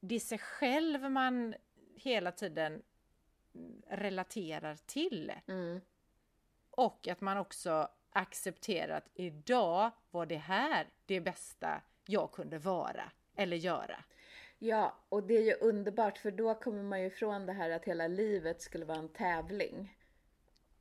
det 0.00 0.14
är 0.14 0.20
sig 0.20 0.38
själv 0.38 1.10
man 1.10 1.54
hela 1.96 2.32
tiden 2.32 2.82
relaterar 3.88 4.76
till. 4.76 5.32
Mm. 5.46 5.80
Och 6.76 7.08
att 7.08 7.20
man 7.20 7.38
också 7.38 7.88
accepterar 8.12 8.96
att 8.96 9.08
idag 9.14 9.90
var 10.10 10.26
det 10.26 10.36
här 10.36 10.86
det 11.06 11.20
bästa 11.20 11.82
jag 12.06 12.32
kunde 12.32 12.58
vara 12.58 13.10
eller 13.36 13.56
göra. 13.56 14.04
Ja, 14.58 14.96
och 15.08 15.22
det 15.22 15.36
är 15.36 15.42
ju 15.42 15.54
underbart 15.54 16.18
för 16.18 16.30
då 16.30 16.54
kommer 16.54 16.82
man 16.82 17.00
ju 17.00 17.06
ifrån 17.06 17.46
det 17.46 17.52
här 17.52 17.70
att 17.70 17.84
hela 17.84 18.06
livet 18.06 18.62
skulle 18.62 18.84
vara 18.84 18.98
en 18.98 19.08
tävling. 19.08 19.98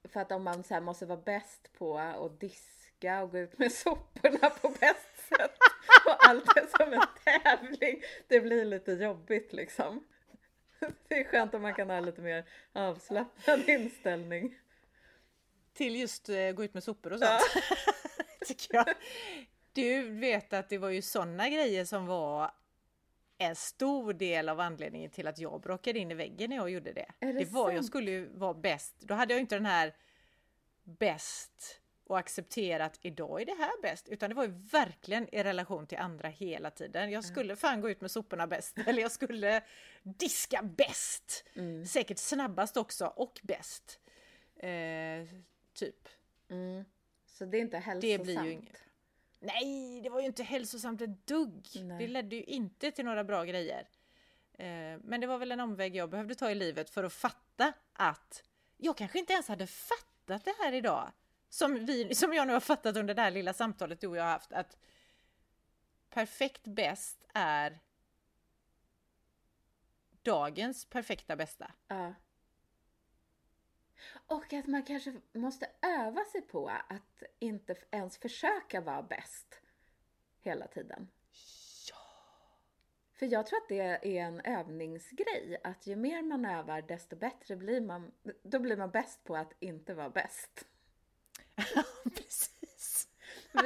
För 0.04 0.20
att 0.20 0.32
om 0.32 0.44
man 0.44 0.64
så 0.64 0.74
här 0.74 0.82
måste 0.82 1.06
vara 1.06 1.22
bäst 1.22 1.74
på 1.74 1.98
att 1.98 2.40
diska 2.40 3.24
och 3.24 3.32
gå 3.32 3.38
ut 3.38 3.60
med 3.60 3.72
soporna 3.72 4.50
på 4.50 4.70
bäst 4.70 5.28
sätt 5.30 5.58
och 6.06 6.28
allt 6.28 6.58
är 6.58 6.78
som 6.78 6.94
en 6.94 7.42
tävling, 7.44 8.02
det 8.28 8.40
blir 8.40 8.66
lite 8.66 8.92
jobbigt 8.92 9.54
liksom. 9.54 10.04
Det 11.08 11.20
är 11.20 11.24
skönt 11.24 11.54
om 11.54 11.62
man 11.62 11.74
kan 11.74 11.90
ha 11.90 12.00
lite 12.00 12.22
mer 12.22 12.46
avslappnad 12.74 13.70
inställning. 13.70 14.58
Till 15.74 15.96
just 15.96 16.30
eh, 16.30 16.52
gå 16.52 16.64
ut 16.64 16.74
med 16.74 16.84
sopor 16.84 17.14
och 17.14 17.20
sånt. 17.20 17.42
tycker 18.48 18.76
jag. 18.76 18.86
Du 19.74 20.10
vet 20.10 20.54
att 20.54 20.70
det 20.70 20.78
var 20.78 20.90
ju 20.90 21.02
sådana 21.02 21.50
grejer 21.50 21.86
som 21.86 22.06
var 22.06 22.52
en 23.38 23.56
stor 23.56 24.14
del 24.14 24.50
av 24.50 24.60
anledningen 24.60 25.10
till 25.10 25.28
att 25.28 25.40
jag 25.40 25.62
bråkade 25.62 26.00
in 26.00 26.12
i 26.12 26.14
väggen 26.14 26.50
när 26.50 26.58
jag 26.58 26.70
gjorde 26.70 26.94
det. 26.94 27.12
Är 27.20 27.34
det 27.34 27.46
var, 27.46 27.70
jag 27.70 27.78
sant? 27.78 27.88
skulle 27.88 28.12
ju 28.12 28.30
vara 28.38 28.54
bäst. 28.54 28.96
Då 29.00 29.14
hade 29.14 29.34
jag 29.34 29.42
inte 29.42 29.56
den 29.56 29.66
här 29.66 29.96
bäst 30.84 31.80
och 32.08 32.20
acceptera 32.20 32.86
att 32.86 33.00
idag 33.02 33.42
är 33.42 33.46
det 33.46 33.56
här 33.60 33.82
bäst. 33.82 34.10
Utan 34.10 34.30
det 34.30 34.36
var 34.36 34.44
ju 34.44 34.52
verkligen 34.72 35.36
i 35.36 35.44
relation 35.44 35.88
till 35.88 35.98
andra 35.98 36.28
hela 36.28 36.72
tiden. 36.72 37.12
Jag 37.12 37.24
skulle 37.24 37.56
fan 37.56 37.82
gå 37.82 37.90
ut 37.90 38.02
med 38.02 38.12
soporna 38.12 38.48
bäst. 38.48 38.78
Eller 38.88 39.02
jag 39.02 39.12
skulle 39.12 39.62
diska 40.04 40.62
bäst. 40.64 41.46
Mm. 41.56 41.86
Säkert 41.86 42.18
snabbast 42.18 42.78
också 42.78 43.06
och 43.06 43.40
bäst. 43.44 44.00
Eh, 44.56 44.70
typ. 45.74 46.10
Mm. 46.50 46.86
Så 47.26 47.46
det 47.46 47.58
är 47.58 47.62
inte 47.62 47.78
hälsosamt. 47.78 48.02
Det 48.02 48.24
blir 48.24 48.44
ju 48.44 48.52
inget. 48.52 48.84
Nej, 49.40 50.02
det 50.02 50.10
var 50.10 50.20
ju 50.20 50.26
inte 50.26 50.44
hälsosamt 50.44 51.02
ett 51.02 51.28
dugg. 51.28 51.68
Nej. 51.76 51.98
Det 51.98 52.08
ledde 52.08 52.36
ju 52.36 52.44
inte 52.44 52.92
till 52.92 53.06
några 53.06 53.24
bra 53.24 53.44
grejer. 53.44 53.88
Eh, 54.54 55.00
men 55.04 55.22
det 55.22 55.28
var 55.28 55.38
väl 55.38 55.52
en 55.52 55.60
omväg 55.60 55.96
jag 55.96 56.10
behövde 56.10 56.36
ta 56.36 56.52
i 56.52 56.56
livet 56.56 56.90
för 56.90 57.04
att 57.04 57.14
fatta 57.14 57.74
att 57.94 58.44
jag 58.78 58.98
kanske 58.98 59.20
inte 59.20 59.34
ens 59.34 59.48
hade 59.48 59.68
fattat 59.68 60.46
det 60.46 60.56
här 60.60 60.74
idag. 60.74 61.12
Som, 61.50 61.86
vi, 61.86 62.16
som 62.16 62.34
jag 62.34 62.48
nu 62.48 62.54
har 62.54 62.60
fattat 62.60 62.98
under 62.98 63.14
det 63.14 63.22
här 63.22 63.32
lilla 63.32 63.54
samtalet 63.54 64.02
du 64.02 64.08
och 64.08 64.18
jag 64.18 64.24
har 64.24 64.32
haft. 64.32 64.54
Att 64.54 64.78
perfekt 66.10 66.64
bäst 66.64 67.24
är 67.34 67.80
dagens 70.22 70.86
perfekta 70.86 71.36
bästa. 71.36 71.72
Ja. 71.88 72.14
Och 74.28 74.54
att 74.54 74.68
man 74.68 74.84
kanske 74.84 75.14
måste 75.34 75.70
öva 75.82 76.26
sig 76.26 76.42
på 76.42 76.70
att 76.70 77.24
inte 77.40 77.76
ens 77.92 78.18
försöka 78.18 78.82
vara 78.82 79.04
bäst 79.04 79.62
hela 80.42 80.68
tiden. 80.68 81.08
Ja. 81.90 81.96
För 83.14 83.26
jag 83.26 83.48
tror 83.48 83.58
att 83.58 83.70
det 83.70 83.80
är 83.80 84.06
en 84.06 84.42
övningsgrej. 84.42 85.58
Att 85.64 85.88
ju 85.88 85.96
mer 85.96 86.22
man 86.22 86.46
övar 86.46 86.82
desto 86.82 87.16
bättre 87.16 87.56
blir 87.56 87.82
man. 87.82 88.12
Då 88.44 88.60
blir 88.60 88.78
man 88.78 88.92
bäst 88.92 89.24
på 89.24 89.36
att 89.36 89.54
inte 89.60 89.94
vara 89.94 90.10
bäst. 90.10 90.66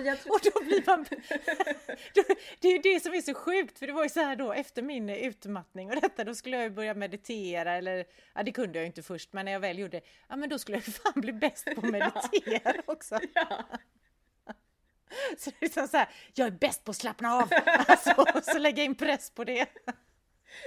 Tror... 0.04 0.34
Och 0.34 0.40
då 0.54 0.64
blir 0.64 0.84
man... 0.86 1.06
det 2.60 2.68
är 2.68 2.72
ju 2.72 2.78
det 2.78 3.00
som 3.00 3.14
är 3.14 3.22
så 3.22 3.34
sjukt, 3.34 3.80
för 3.80 3.88
det 3.88 3.94
var 3.94 4.04
ju 4.04 4.10
så 4.10 4.20
här 4.20 4.36
då 4.36 4.54
efter 4.54 4.82
min 4.82 5.10
utmattning 5.10 5.90
och 5.90 6.02
detta, 6.02 6.24
då 6.24 6.36
skulle 6.36 6.58
jag 6.58 6.64
ju 6.64 6.70
börja 6.70 6.94
meditera 6.94 7.74
eller, 7.74 8.06
ja 8.36 8.44
det 8.44 8.52
kunde 8.52 8.78
jag 8.78 8.84
ju 8.84 8.88
inte 8.88 9.04
först, 9.04 9.34
men 9.34 9.46
när 9.46 9.52
jag 9.52 9.60
väl 9.60 9.80
gjorde, 9.80 10.02
ja 10.28 10.36
men 10.36 10.50
då 10.50 10.60
skulle 10.60 10.78
jag 10.78 10.86
ju 10.88 10.92
fan 10.92 11.22
bli 11.22 11.34
bäst 11.34 11.66
på 11.66 11.82
att 11.82 11.92
meditera 11.92 12.82
också. 12.86 13.20
Ja. 13.34 13.66
Så 15.38 15.50
det 15.50 15.56
är 15.56 15.62
liksom 15.62 15.88
så 15.88 15.98
här, 15.98 16.10
jag 16.34 16.48
är 16.48 16.52
bäst 16.52 16.84
på 16.84 16.92
att 16.92 16.98
slappna 16.98 17.34
av! 17.34 17.50
Alltså, 17.66 18.12
och 18.36 18.44
så 18.44 18.58
lägga 18.58 18.84
in 18.84 18.96
press 18.96 19.32
på 19.32 19.44
det. 19.44 19.66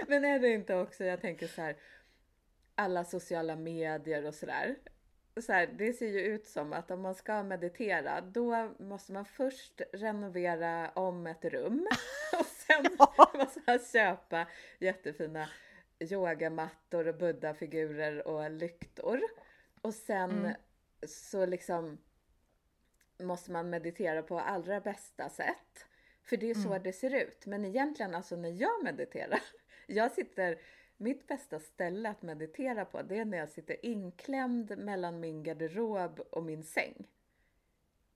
Men 0.08 0.24
är 0.24 0.38
det 0.38 0.48
inte 0.48 0.74
också, 0.74 1.04
jag 1.04 1.20
tänker 1.20 1.46
så 1.46 1.62
här, 1.62 1.76
alla 2.74 3.04
sociala 3.04 3.56
medier 3.56 4.24
och 4.26 4.34
sådär. 4.34 4.76
Så 5.36 5.52
här, 5.52 5.66
det 5.66 5.92
ser 5.92 6.06
ju 6.08 6.20
ut 6.20 6.46
som 6.46 6.72
att 6.72 6.90
om 6.90 7.00
man 7.00 7.14
ska 7.14 7.42
meditera, 7.42 8.20
då 8.20 8.74
måste 8.78 9.12
man 9.12 9.24
först 9.24 9.80
renovera 9.92 10.90
om 10.90 11.26
ett 11.26 11.44
rum 11.44 11.86
och 12.40 12.46
sen 12.46 12.96
måste 12.98 13.60
man 13.66 13.78
köpa 13.92 14.46
jättefina 14.78 15.48
yogamattor 16.00 17.08
och 17.08 17.14
buddha-figurer 17.14 18.26
och 18.26 18.50
lyktor. 18.50 19.20
Och 19.82 19.94
sen 19.94 20.30
Mm. 20.30 20.54
så 21.08 21.46
liksom 21.46 21.98
måste 23.20 23.50
man 23.52 23.70
meditera 23.70 24.22
på 24.22 24.40
allra 24.40 24.80
bästa 24.80 25.28
sätt. 25.28 25.86
För 26.22 26.36
det 26.36 26.50
är 26.50 26.54
så 26.54 26.68
Mm. 26.68 26.82
det 26.82 26.92
ser 26.92 27.14
ut. 27.14 27.46
Men 27.46 27.64
egentligen 27.64 28.14
alltså 28.14 28.36
när 28.36 28.48
jag 28.62 28.84
mediterar, 28.84 29.40
jag 29.86 30.12
sitter, 30.12 30.58
mitt 31.00 31.26
bästa 31.26 31.58
ställe 31.58 32.08
att 32.08 32.22
meditera 32.22 32.84
på 32.84 33.02
det 33.02 33.18
är 33.18 33.24
när 33.24 33.38
jag 33.38 33.48
sitter 33.48 33.86
inklämd 33.86 34.78
mellan 34.78 35.20
min 35.20 35.42
garderob 35.42 36.20
och 36.30 36.42
min 36.44 36.62
säng. 36.62 37.06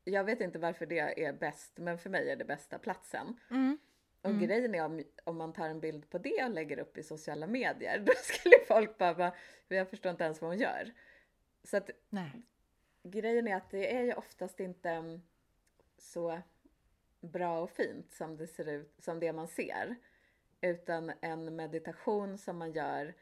Jag 0.04 0.24
vet 0.24 0.40
inte 0.40 0.58
varför 0.58 0.86
det 0.86 1.24
är 1.24 1.32
bäst, 1.32 1.72
men 1.78 1.98
för 1.98 2.10
mig 2.10 2.30
är 2.30 2.36
det 2.36 2.44
bästa 2.44 2.78
platsen. 2.78 3.40
Mm. 3.50 3.78
Och 4.22 4.40
grejen 4.40 4.74
är 4.74 4.84
om, 4.84 5.02
om 5.24 5.36
man 5.36 5.52
tar 5.52 5.68
en 5.68 5.80
bild 5.80 6.10
på 6.10 6.18
det 6.18 6.44
och 6.44 6.50
lägger 6.50 6.78
upp 6.78 6.98
i 6.98 7.02
sociala 7.02 7.46
medier, 7.46 7.98
då 8.06 8.12
skulle 8.22 8.56
folk 8.68 8.98
bara, 8.98 9.14
bara 9.14 9.34
jag 9.68 9.90
förstår 9.90 10.10
inte 10.10 10.24
ens 10.24 10.40
vad 10.40 10.50
hon 10.50 10.58
gör. 10.58 10.92
Så 11.64 11.76
att 11.76 11.90
Nej. 12.08 12.42
grejen 13.02 13.48
är 13.48 13.56
att 13.56 13.70
det 13.70 13.96
är 13.96 14.02
ju 14.02 14.14
oftast 14.14 14.60
inte 14.60 14.90
mm, 14.90 15.22
så 15.98 16.40
bra 17.20 17.60
och 17.60 17.70
fint 17.70 18.12
som 18.12 18.36
det 18.36 18.46
ser 18.46 18.68
ut, 18.68 18.94
som 18.98 19.20
det 19.20 19.32
man 19.32 19.48
ser. 19.48 19.96
Utan 20.64 21.12
en 21.20 21.56
meditation 21.56 22.38
som 22.38 22.58
man 22.58 22.72
gör 22.72 23.14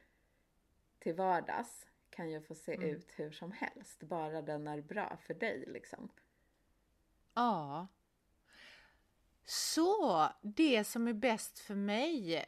till 0.98 1.14
vardags 1.14 1.86
kan 2.10 2.30
ju 2.30 2.40
få 2.40 2.54
se 2.54 2.74
ut 2.74 3.12
hur 3.16 3.30
som 3.30 3.52
helst, 3.52 4.02
bara 4.02 4.42
den 4.42 4.68
är 4.68 4.80
bra 4.80 5.18
för 5.26 5.34
dig 5.34 5.64
liksom. 5.66 6.08
Ja. 7.34 7.86
Så 9.44 10.28
det 10.42 10.84
som 10.84 11.08
är 11.08 11.12
bäst 11.12 11.58
för 11.58 11.74
mig, 11.74 12.44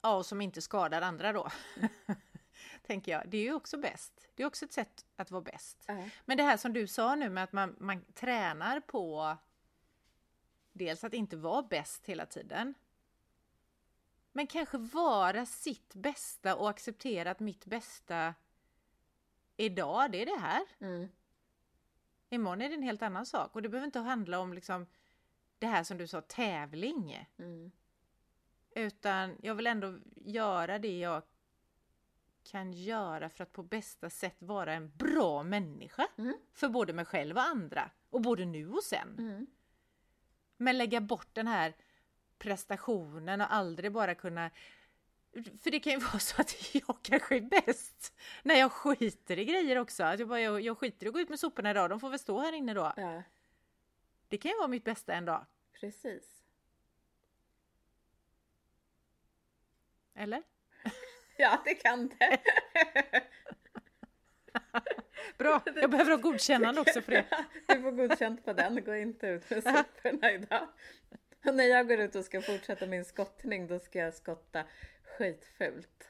ja, 0.00 0.16
och 0.16 0.26
som 0.26 0.40
inte 0.40 0.60
skadar 0.60 1.02
andra 1.02 1.32
då, 1.32 1.48
tänker 2.86 3.12
jag, 3.12 3.28
det 3.28 3.38
är 3.38 3.42
ju 3.42 3.54
också 3.54 3.78
bäst. 3.78 4.28
Det 4.34 4.42
är 4.42 4.46
också 4.46 4.64
ett 4.64 4.72
sätt 4.72 5.06
att 5.16 5.30
vara 5.30 5.42
bäst. 5.42 5.84
Ja. 5.86 6.08
Men 6.24 6.36
det 6.36 6.42
här 6.42 6.56
som 6.56 6.72
du 6.72 6.86
sa 6.86 7.14
nu 7.14 7.28
med 7.28 7.44
att 7.44 7.52
man, 7.52 7.76
man 7.78 8.04
tränar 8.14 8.80
på 8.80 9.36
dels 10.72 11.04
att 11.04 11.14
inte 11.14 11.36
vara 11.36 11.62
bäst 11.62 12.06
hela 12.06 12.26
tiden. 12.26 12.74
Men 14.32 14.46
kanske 14.46 14.78
vara 14.78 15.46
sitt 15.46 15.94
bästa 15.94 16.56
och 16.56 16.70
acceptera 16.70 17.30
att 17.30 17.40
mitt 17.40 17.66
bästa 17.66 18.34
idag, 19.56 20.12
det 20.12 20.22
är 20.22 20.26
det 20.26 20.40
här. 20.40 20.62
Mm. 20.80 21.08
Imorgon 22.28 22.62
är 22.62 22.68
det 22.68 22.74
en 22.74 22.82
helt 22.82 23.02
annan 23.02 23.26
sak 23.26 23.54
och 23.54 23.62
det 23.62 23.68
behöver 23.68 23.86
inte 23.86 23.98
handla 23.98 24.38
om 24.38 24.52
liksom 24.52 24.86
det 25.58 25.66
här 25.66 25.84
som 25.84 25.98
du 25.98 26.06
sa, 26.06 26.20
tävling. 26.20 27.28
Mm. 27.38 27.70
Utan 28.70 29.36
jag 29.42 29.54
vill 29.54 29.66
ändå 29.66 29.98
göra 30.16 30.78
det 30.78 30.98
jag 30.98 31.22
kan 32.42 32.72
göra 32.72 33.28
för 33.28 33.42
att 33.42 33.52
på 33.52 33.62
bästa 33.62 34.10
sätt 34.10 34.42
vara 34.42 34.74
en 34.74 34.96
bra 34.96 35.42
människa. 35.42 36.08
Mm. 36.18 36.34
För 36.52 36.68
både 36.68 36.92
mig 36.92 37.04
själv 37.04 37.36
och 37.36 37.42
andra. 37.42 37.90
Och 38.10 38.20
både 38.20 38.44
nu 38.44 38.70
och 38.70 38.82
sen. 38.82 39.18
Mm. 39.18 39.46
Men 40.56 40.78
lägga 40.78 41.00
bort 41.00 41.28
den 41.32 41.46
här 41.46 41.74
prestationen 42.40 43.40
och 43.40 43.52
aldrig 43.54 43.92
bara 43.92 44.14
kunna... 44.14 44.50
För 45.62 45.70
det 45.70 45.80
kan 45.80 45.92
ju 45.92 45.98
vara 46.12 46.18
så 46.18 46.40
att 46.40 46.74
jag 46.74 46.96
kanske 47.02 47.36
är 47.36 47.40
bäst 47.40 48.14
när 48.42 48.54
jag 48.54 48.72
skiter 48.72 49.38
i 49.38 49.44
grejer 49.44 49.76
också. 49.78 50.04
Att 50.04 50.18
jag, 50.20 50.28
bara, 50.28 50.40
jag, 50.40 50.60
jag 50.60 50.78
skiter 50.78 51.06
i 51.06 51.08
att 51.08 51.12
gå 51.14 51.20
ut 51.20 51.28
med 51.28 51.40
soporna 51.40 51.70
idag, 51.70 51.90
de 51.90 52.00
får 52.00 52.10
väl 52.10 52.18
stå 52.18 52.40
här 52.40 52.52
inne 52.52 52.74
då. 52.74 52.92
Ja, 52.96 53.22
Det 54.28 54.38
kan 54.38 54.50
ju 54.50 54.56
vara 54.56 54.68
mitt 54.68 54.84
bästa 54.84 55.12
en 55.14 55.24
dag. 55.24 55.46
precis. 55.80 56.42
Eller? 60.14 60.42
Ja, 61.36 61.62
det 61.64 61.74
kan 61.74 62.08
det. 62.08 62.40
Bra, 65.38 65.62
jag 65.74 65.90
behöver 65.90 66.10
ha 66.10 66.18
godkännande 66.18 66.80
också 66.80 67.02
för 67.02 67.12
det. 67.12 67.26
Du 67.66 67.82
får 67.82 67.90
godkänt 67.92 68.44
på 68.44 68.52
den, 68.52 68.84
gå 68.84 68.94
inte 68.94 69.26
ut 69.26 69.50
med 69.50 69.62
soporna 69.62 70.32
idag. 70.32 70.68
Och 71.46 71.54
när 71.54 71.64
jag 71.64 71.88
går 71.88 72.00
ut 72.00 72.14
och 72.14 72.24
ska 72.24 72.42
fortsätta 72.42 72.86
min 72.86 73.04
skottning, 73.04 73.66
då 73.66 73.78
ska 73.78 73.98
jag 73.98 74.14
skotta 74.14 74.64
skitfult. 75.18 76.08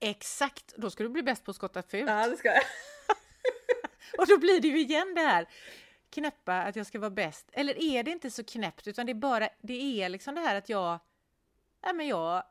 Exakt, 0.00 0.74
då 0.76 0.90
ska 0.90 1.02
du 1.02 1.08
bli 1.08 1.22
bäst 1.22 1.44
på 1.44 1.50
att 1.50 1.56
skotta 1.56 1.82
fult. 1.82 2.08
Ja, 2.08 2.28
det 2.28 2.36
ska 2.36 2.48
jag. 2.48 2.62
Och 4.18 4.26
då 4.26 4.38
blir 4.38 4.60
det 4.60 4.68
ju 4.68 4.80
igen 4.80 5.14
det 5.14 5.20
här 5.20 5.48
knäppa 6.10 6.62
att 6.62 6.76
jag 6.76 6.86
ska 6.86 6.98
vara 6.98 7.10
bäst. 7.10 7.50
Eller 7.52 7.82
är 7.82 8.02
det 8.02 8.10
inte 8.10 8.30
så 8.30 8.44
knäppt 8.44 8.86
utan 8.86 9.06
det 9.06 9.12
är 9.12 9.14
bara, 9.14 9.48
det 9.60 10.02
är 10.02 10.08
liksom 10.08 10.34
det 10.34 10.40
här 10.40 10.56
att 10.56 10.68
jag, 10.68 10.98
ja 11.82 11.92
men 11.92 12.06
jag 12.06 12.42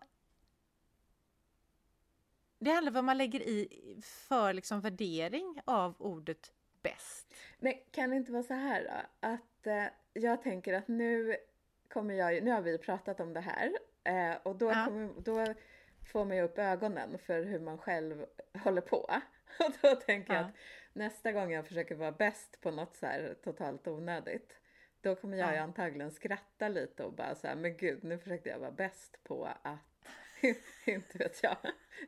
det 2.59 2.71
handlar 2.71 2.91
om 2.91 2.93
vad 2.93 3.03
man 3.03 3.17
lägger 3.17 3.41
i 3.41 3.67
för 4.01 4.53
liksom 4.53 4.81
värdering 4.81 5.61
av 5.65 5.95
ordet 5.99 6.53
bäst. 6.81 7.33
Men 7.59 7.73
kan 7.91 8.09
det 8.09 8.15
inte 8.15 8.31
vara 8.31 8.43
så 8.43 8.53
här 8.53 8.83
då? 8.83 9.27
Att 9.27 9.41
eh, 9.67 9.85
jag 10.13 10.41
tänker 10.43 10.73
att 10.73 10.87
nu 10.87 11.35
kommer 11.89 12.13
jag 12.13 12.43
nu 12.43 12.51
har 12.51 12.61
vi 12.61 12.77
pratat 12.77 13.19
om 13.19 13.33
det 13.33 13.39
här 13.39 13.71
eh, 14.03 14.37
och 14.43 14.55
då, 14.55 14.69
Ja. 14.71 14.85
kommer, 14.85 15.13
då 15.21 15.53
får 16.11 16.25
man 16.25 16.37
ju 16.37 16.43
upp 16.43 16.57
ögonen 16.57 17.17
för 17.19 17.43
hur 17.43 17.59
man 17.59 17.77
själv 17.77 18.25
håller 18.63 18.81
på. 18.81 18.97
Och 19.59 19.73
då 19.81 19.95
tänker 19.95 20.33
jag 20.33 20.41
Ja. 20.43 20.45
att 20.47 20.55
nästa 20.93 21.31
gång 21.31 21.51
jag 21.51 21.67
försöker 21.67 21.95
vara 21.95 22.11
bäst 22.11 22.61
på 22.61 22.71
något 22.71 22.95
så 22.95 23.05
här 23.05 23.35
totalt 23.43 23.87
onödigt, 23.87 24.57
då 25.01 25.15
kommer 25.15 25.37
jag 25.37 25.49
Ja. 25.49 25.53
ju 25.53 25.59
antagligen 25.59 26.11
skratta 26.11 26.67
lite 26.67 27.03
och 27.03 27.13
bara 27.13 27.35
så 27.35 27.47
här, 27.47 27.55
men 27.55 27.77
gud, 27.77 28.03
nu 28.03 28.17
försökte 28.19 28.49
jag 28.49 28.59
vara 28.59 28.71
bäst 28.71 29.23
på 29.23 29.45
att, 29.61 30.07
inte 30.85 31.17
vet 31.17 31.43
jag, 31.43 31.57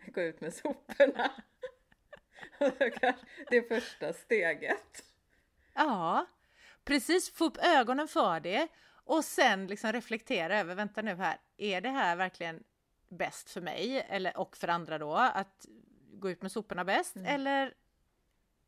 gå 0.07 0.21
ut 0.21 0.41
med 0.41 0.53
soporna. 0.53 1.31
Och 2.59 2.71
då 2.79 2.89
kanske 2.89 3.25
det 3.49 3.57
är 3.57 3.61
första 3.61 4.13
steget. 4.13 5.03
Ja, 5.73 6.25
precis. 6.85 7.33
Få 7.33 7.45
upp 7.45 7.57
ögonen 7.57 8.07
för 8.07 8.39
det 8.39 8.67
och 9.03 9.25
sen 9.25 9.67
liksom 9.67 9.91
reflektera 9.91 10.59
över, 10.59 10.75
vänta 10.75 11.01
nu 11.01 11.15
här, 11.15 11.37
är 11.57 11.81
det 11.81 11.89
här 11.89 12.15
verkligen 12.15 12.63
bäst 13.09 13.49
för 13.49 13.61
mig 13.61 14.05
eller, 14.09 14.37
och 14.37 14.57
för 14.57 14.67
andra 14.67 14.97
då 14.97 15.15
att 15.15 15.65
gå 16.13 16.29
ut 16.29 16.41
med 16.41 16.51
soporna 16.51 16.85
bäst 16.85 17.15
eller 17.15 17.73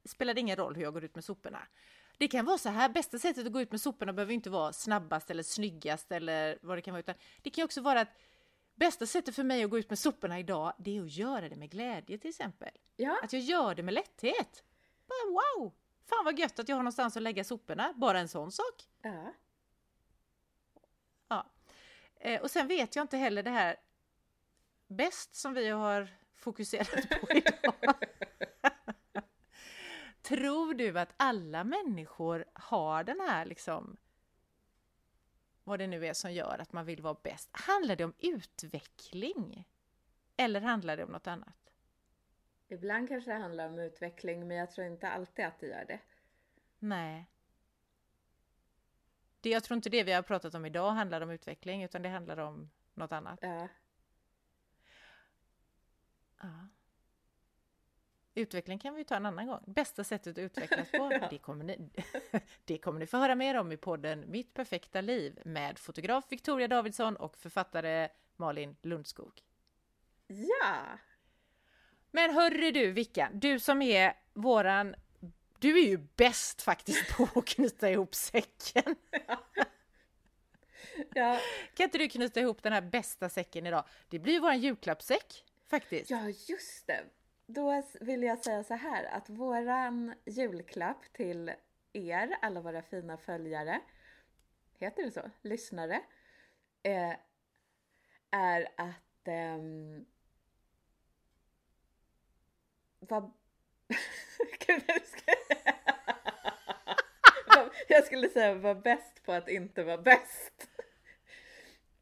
spelar 0.06 0.34
det 0.34 0.40
ingen 0.40 0.56
roll 0.56 0.76
hur 0.76 0.84
jag 0.84 0.94
går 0.94 1.04
ut 1.04 1.16
med 1.16 1.24
soporna? 1.24 1.68
Det 2.18 2.28
kan 2.28 2.46
vara 2.46 2.58
så 2.58 2.70
här, 2.70 2.90
bästa 2.90 3.20
sättet 3.20 3.46
att 3.46 3.54
gå 3.54 3.62
ut 3.62 3.72
med 3.72 3.82
soporna 3.82 4.14
behöver 4.14 4.34
inte 4.34 4.50
vara 4.50 4.74
snabbast 4.74 5.32
eller 5.32 5.44
snyggast 5.44 6.12
eller 6.12 6.58
vad 6.62 6.78
det 6.78 6.82
kan 6.82 6.94
vara, 6.94 7.00
utan 7.00 7.16
det 7.42 7.50
kan 7.50 7.66
också 7.66 7.82
vara 7.82 8.02
att 8.02 8.18
bästa 8.76 9.06
sättet 9.06 9.36
för 9.36 9.44
mig 9.44 9.64
att 9.64 9.70
gå 9.70 9.80
ut 9.80 9.90
med 9.90 10.00
soporna 10.00 10.40
idag, 10.40 10.74
det 10.78 10.98
är 10.98 11.02
att 11.02 11.12
göra 11.12 11.50
det 11.50 11.56
med 11.56 11.72
glädje 11.72 12.18
till 12.18 12.30
exempel. 12.30 12.70
Ja, 12.96 13.20
Att 13.24 13.34
jag 13.34 13.42
gör 13.42 13.76
det 13.76 13.84
med 13.84 13.94
lätthet. 13.94 14.64
Bara 15.08 15.32
wow! 15.32 15.74
Fan 16.06 16.26
vad 16.26 16.40
gött 16.40 16.60
att 16.60 16.70
jag 16.70 16.76
har 16.76 16.84
någonstans 16.84 17.18
att 17.18 17.24
lägga 17.24 17.44
soporna. 17.44 17.94
Bara 17.96 18.20
en 18.20 18.28
sån 18.28 18.52
sak. 18.52 18.90
ja. 19.02 19.34
Ja. 21.28 21.46
Eh, 22.16 22.42
och 22.42 22.52
sen 22.52 22.68
vet 22.68 22.96
jag 22.96 23.04
inte 23.04 23.18
heller 23.18 23.44
det 23.44 23.50
här 23.50 23.76
bäst 24.88 25.36
som 25.36 25.54
vi 25.54 25.70
har 25.70 26.08
fokuserat 26.36 27.10
på 27.22 27.32
idag. 27.32 27.96
Tror 30.22 30.74
du 30.74 31.00
att 31.00 31.14
alla 31.18 31.64
människor 31.64 32.46
har 32.54 33.04
den 33.04 33.20
här 33.20 33.46
liksom 33.46 33.98
vad 35.64 35.80
det 35.80 35.88
nu 35.88 36.06
är 36.06 36.14
som 36.14 36.34
gör 36.34 36.58
att 36.60 36.74
man 36.74 36.86
vill 36.86 37.02
vara 37.02 37.18
bäst? 37.24 37.50
Handlar 37.52 37.96
det 37.96 38.04
om 38.04 38.14
utveckling? 38.20 39.68
Eller 40.38 40.62
handlar 40.62 40.98
det 40.98 41.04
om 41.04 41.12
något 41.12 41.28
annat? 41.28 41.63
Ibland 42.74 43.10
kanske 43.10 43.32
det 43.32 43.38
handlar 43.38 43.68
om 43.68 43.80
utveckling, 43.80 44.48
men 44.48 44.58
jag 44.58 44.72
tror 44.72 44.88
inte 44.88 45.10
alltid 45.10 45.46
att 45.46 45.60
det 45.60 45.68
gör 45.68 45.86
det. 45.86 46.00
Nej. 46.80 47.30
Det, 49.42 49.50
jag 49.50 49.64
tror 49.64 49.76
inte 49.76 49.90
det 49.90 50.04
vi 50.04 50.12
har 50.12 50.22
pratat 50.22 50.56
om 50.56 50.66
idag 50.66 50.92
handlar 50.92 51.22
om 51.22 51.30
utveckling, 51.30 51.84
utan 51.84 52.02
det 52.02 52.10
handlar 52.10 52.38
om 52.38 52.70
något 52.94 53.12
annat. 53.12 53.40
Ja. 53.42 53.68
Ja. 56.42 56.68
utveckling 58.36 58.80
kan 58.80 58.96
vi 58.96 59.04
ta 59.04 59.16
en 59.16 59.26
annan 59.26 59.48
gång. 59.48 59.64
Bästa 59.68 60.04
sättet 60.04 60.32
att 60.32 60.38
utvecklas 60.38 60.92
på, 60.92 61.10
det, 61.30 61.38
kommer 61.38 61.66
ni, 61.66 61.90
det 62.66 62.78
kommer 62.78 63.00
ni 63.00 63.08
få 63.08 63.18
höra 63.18 63.36
mer 63.36 63.56
om 63.56 63.72
i 63.72 63.78
podden 63.78 64.32
Mitt 64.32 64.54
perfekta 64.54 65.02
liv 65.02 65.42
med 65.46 65.80
fotograf 65.80 66.26
Victoria 66.30 66.68
Davidsson 66.68 67.16
och 67.16 67.38
författare 67.38 68.10
Malin 68.36 68.76
Lundskog. 68.82 69.42
Ja! 70.28 71.00
Men 72.16 72.34
hörru 72.34 72.72
du 72.72 72.92
Vickan, 72.92 73.40
du 73.40 73.60
som 73.60 73.82
är 73.82 74.14
våran... 74.34 74.96
Du 75.60 75.80
är 75.80 75.88
ju 75.88 75.98
bäst 75.98 76.62
faktiskt 76.62 77.18
på 77.18 77.40
att 77.40 77.46
knyta 77.46 77.90
ihop 77.90 78.16
säcken. 78.16 78.96
Ja, 81.14 81.40
Kan 81.74 81.84
inte 81.84 81.98
du 81.98 82.10
knyta 82.10 82.40
ihop 82.40 82.64
den 82.64 82.74
här 82.74 82.82
bästa 82.82 83.30
säcken 83.30 83.68
idag? 83.68 83.86
Det 84.10 84.20
blir 84.20 84.34
ju 84.34 84.40
våran 84.40 84.60
julklappssäck 84.60 85.44
faktiskt. 85.70 86.10
ja 86.10 86.30
just 86.30 86.88
det. 86.88 87.04
Då 87.46 87.84
vill 88.02 88.24
jag 88.24 88.44
säga 88.44 88.64
så 88.64 88.74
här 88.74 89.04
att 89.06 89.30
våran 89.30 90.14
julklapp 90.26 91.14
till 91.14 91.52
er, 91.94 92.38
alla 92.42 92.62
våra 92.62 92.82
fina 92.82 93.18
följare, 93.18 93.82
heter 94.80 95.04
det 95.04 95.12
så? 95.12 95.32
Lyssnare, 95.42 96.02
eh, 96.84 97.14
är 98.32 98.68
att 98.78 99.28
ehm, 99.28 100.06
vad... 103.10 103.24
Gud, 104.68 104.84
nu 104.88 105.00
ska 105.06 105.32
jag... 105.50 105.68
jag 107.88 108.06
skulle 108.06 108.30
säga 108.30 108.54
var 108.54 108.76
bäst 108.76 109.24
på 109.24 109.32
att 109.32 109.50
inte 109.50 109.84
vara 109.84 109.98
bäst. 109.98 110.70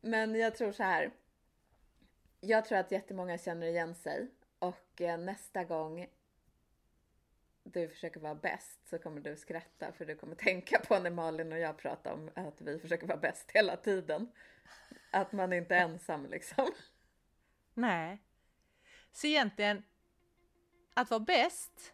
Men 0.02 0.36
jag 0.36 0.56
tror 0.56 0.72
så 0.72 0.84
här. 0.84 1.12
Jag 2.40 2.66
tror 2.66 2.78
att 2.78 2.92
jättemånga 2.92 3.38
känner 3.38 3.68
igen 3.68 3.96
sig 3.96 4.28
och 4.60 5.02
eh, 5.02 5.18
nästa 5.18 5.64
gång 5.64 6.08
du 7.64 7.90
försöker 7.90 8.20
vara 8.20 8.36
bäst 8.36 8.90
så 8.90 9.00
kommer 9.00 9.22
du 9.22 9.36
skratta 9.36 9.92
för 9.92 10.06
du 10.06 10.16
kommer 10.16 10.36
tänka 10.36 10.80
på 10.80 11.00
när 11.00 11.10
Malin 11.10 11.52
och 11.52 11.60
jag 11.60 11.78
pratar 11.78 12.14
om 12.14 12.30
att 12.36 12.62
vi 12.62 12.80
försöker 12.80 13.08
vara 13.08 13.18
bäst 13.18 13.52
hela 13.52 13.78
tiden. 13.78 14.32
Att 15.12 15.32
man 15.32 15.54
inte 15.54 15.76
är 15.76 15.82
ensam 15.82 16.26
liksom. 16.26 16.72
Nej. 17.74 18.22
Så 19.12 19.28
egentligen, 19.28 19.84
att 20.94 21.12
vara 21.12 21.20
bäst 21.20 21.94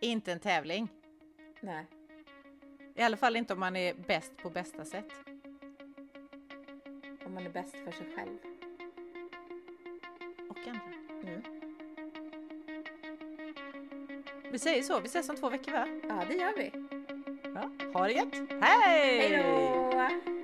är 0.00 0.08
inte 0.08 0.32
en 0.32 0.40
tävling. 0.40 0.88
Nej. 1.60 1.86
I 2.94 3.02
alla 3.02 3.16
fall 3.16 3.36
inte 3.36 3.52
om 3.52 3.60
man 3.60 3.76
är 3.76 3.94
bäst 3.94 4.36
på 4.36 4.50
bästa 4.50 4.84
sätt. 4.84 5.12
Om 7.26 7.34
man 7.34 7.46
är 7.46 7.50
bäst 7.50 7.76
för 7.84 7.92
sig 7.92 8.06
själv. 8.16 8.38
Och 10.50 10.58
andra. 10.58 10.80
Mm. 11.22 11.42
Vi 14.50 14.58
säger 14.58 14.82
så, 14.82 15.00
vi 15.00 15.06
ses 15.06 15.28
om 15.28 15.36
två 15.36 15.50
veckor 15.50 15.72
va? 15.72 15.86
Ja, 16.08 16.24
det 16.28 16.34
gör 16.34 16.56
vi. 16.56 16.72
Ja, 17.54 17.70
ha 17.92 18.06
det 18.06 18.12
gött! 18.12 18.34
Hej! 18.60 19.18
Hej 19.18 19.42
då! 19.42 20.43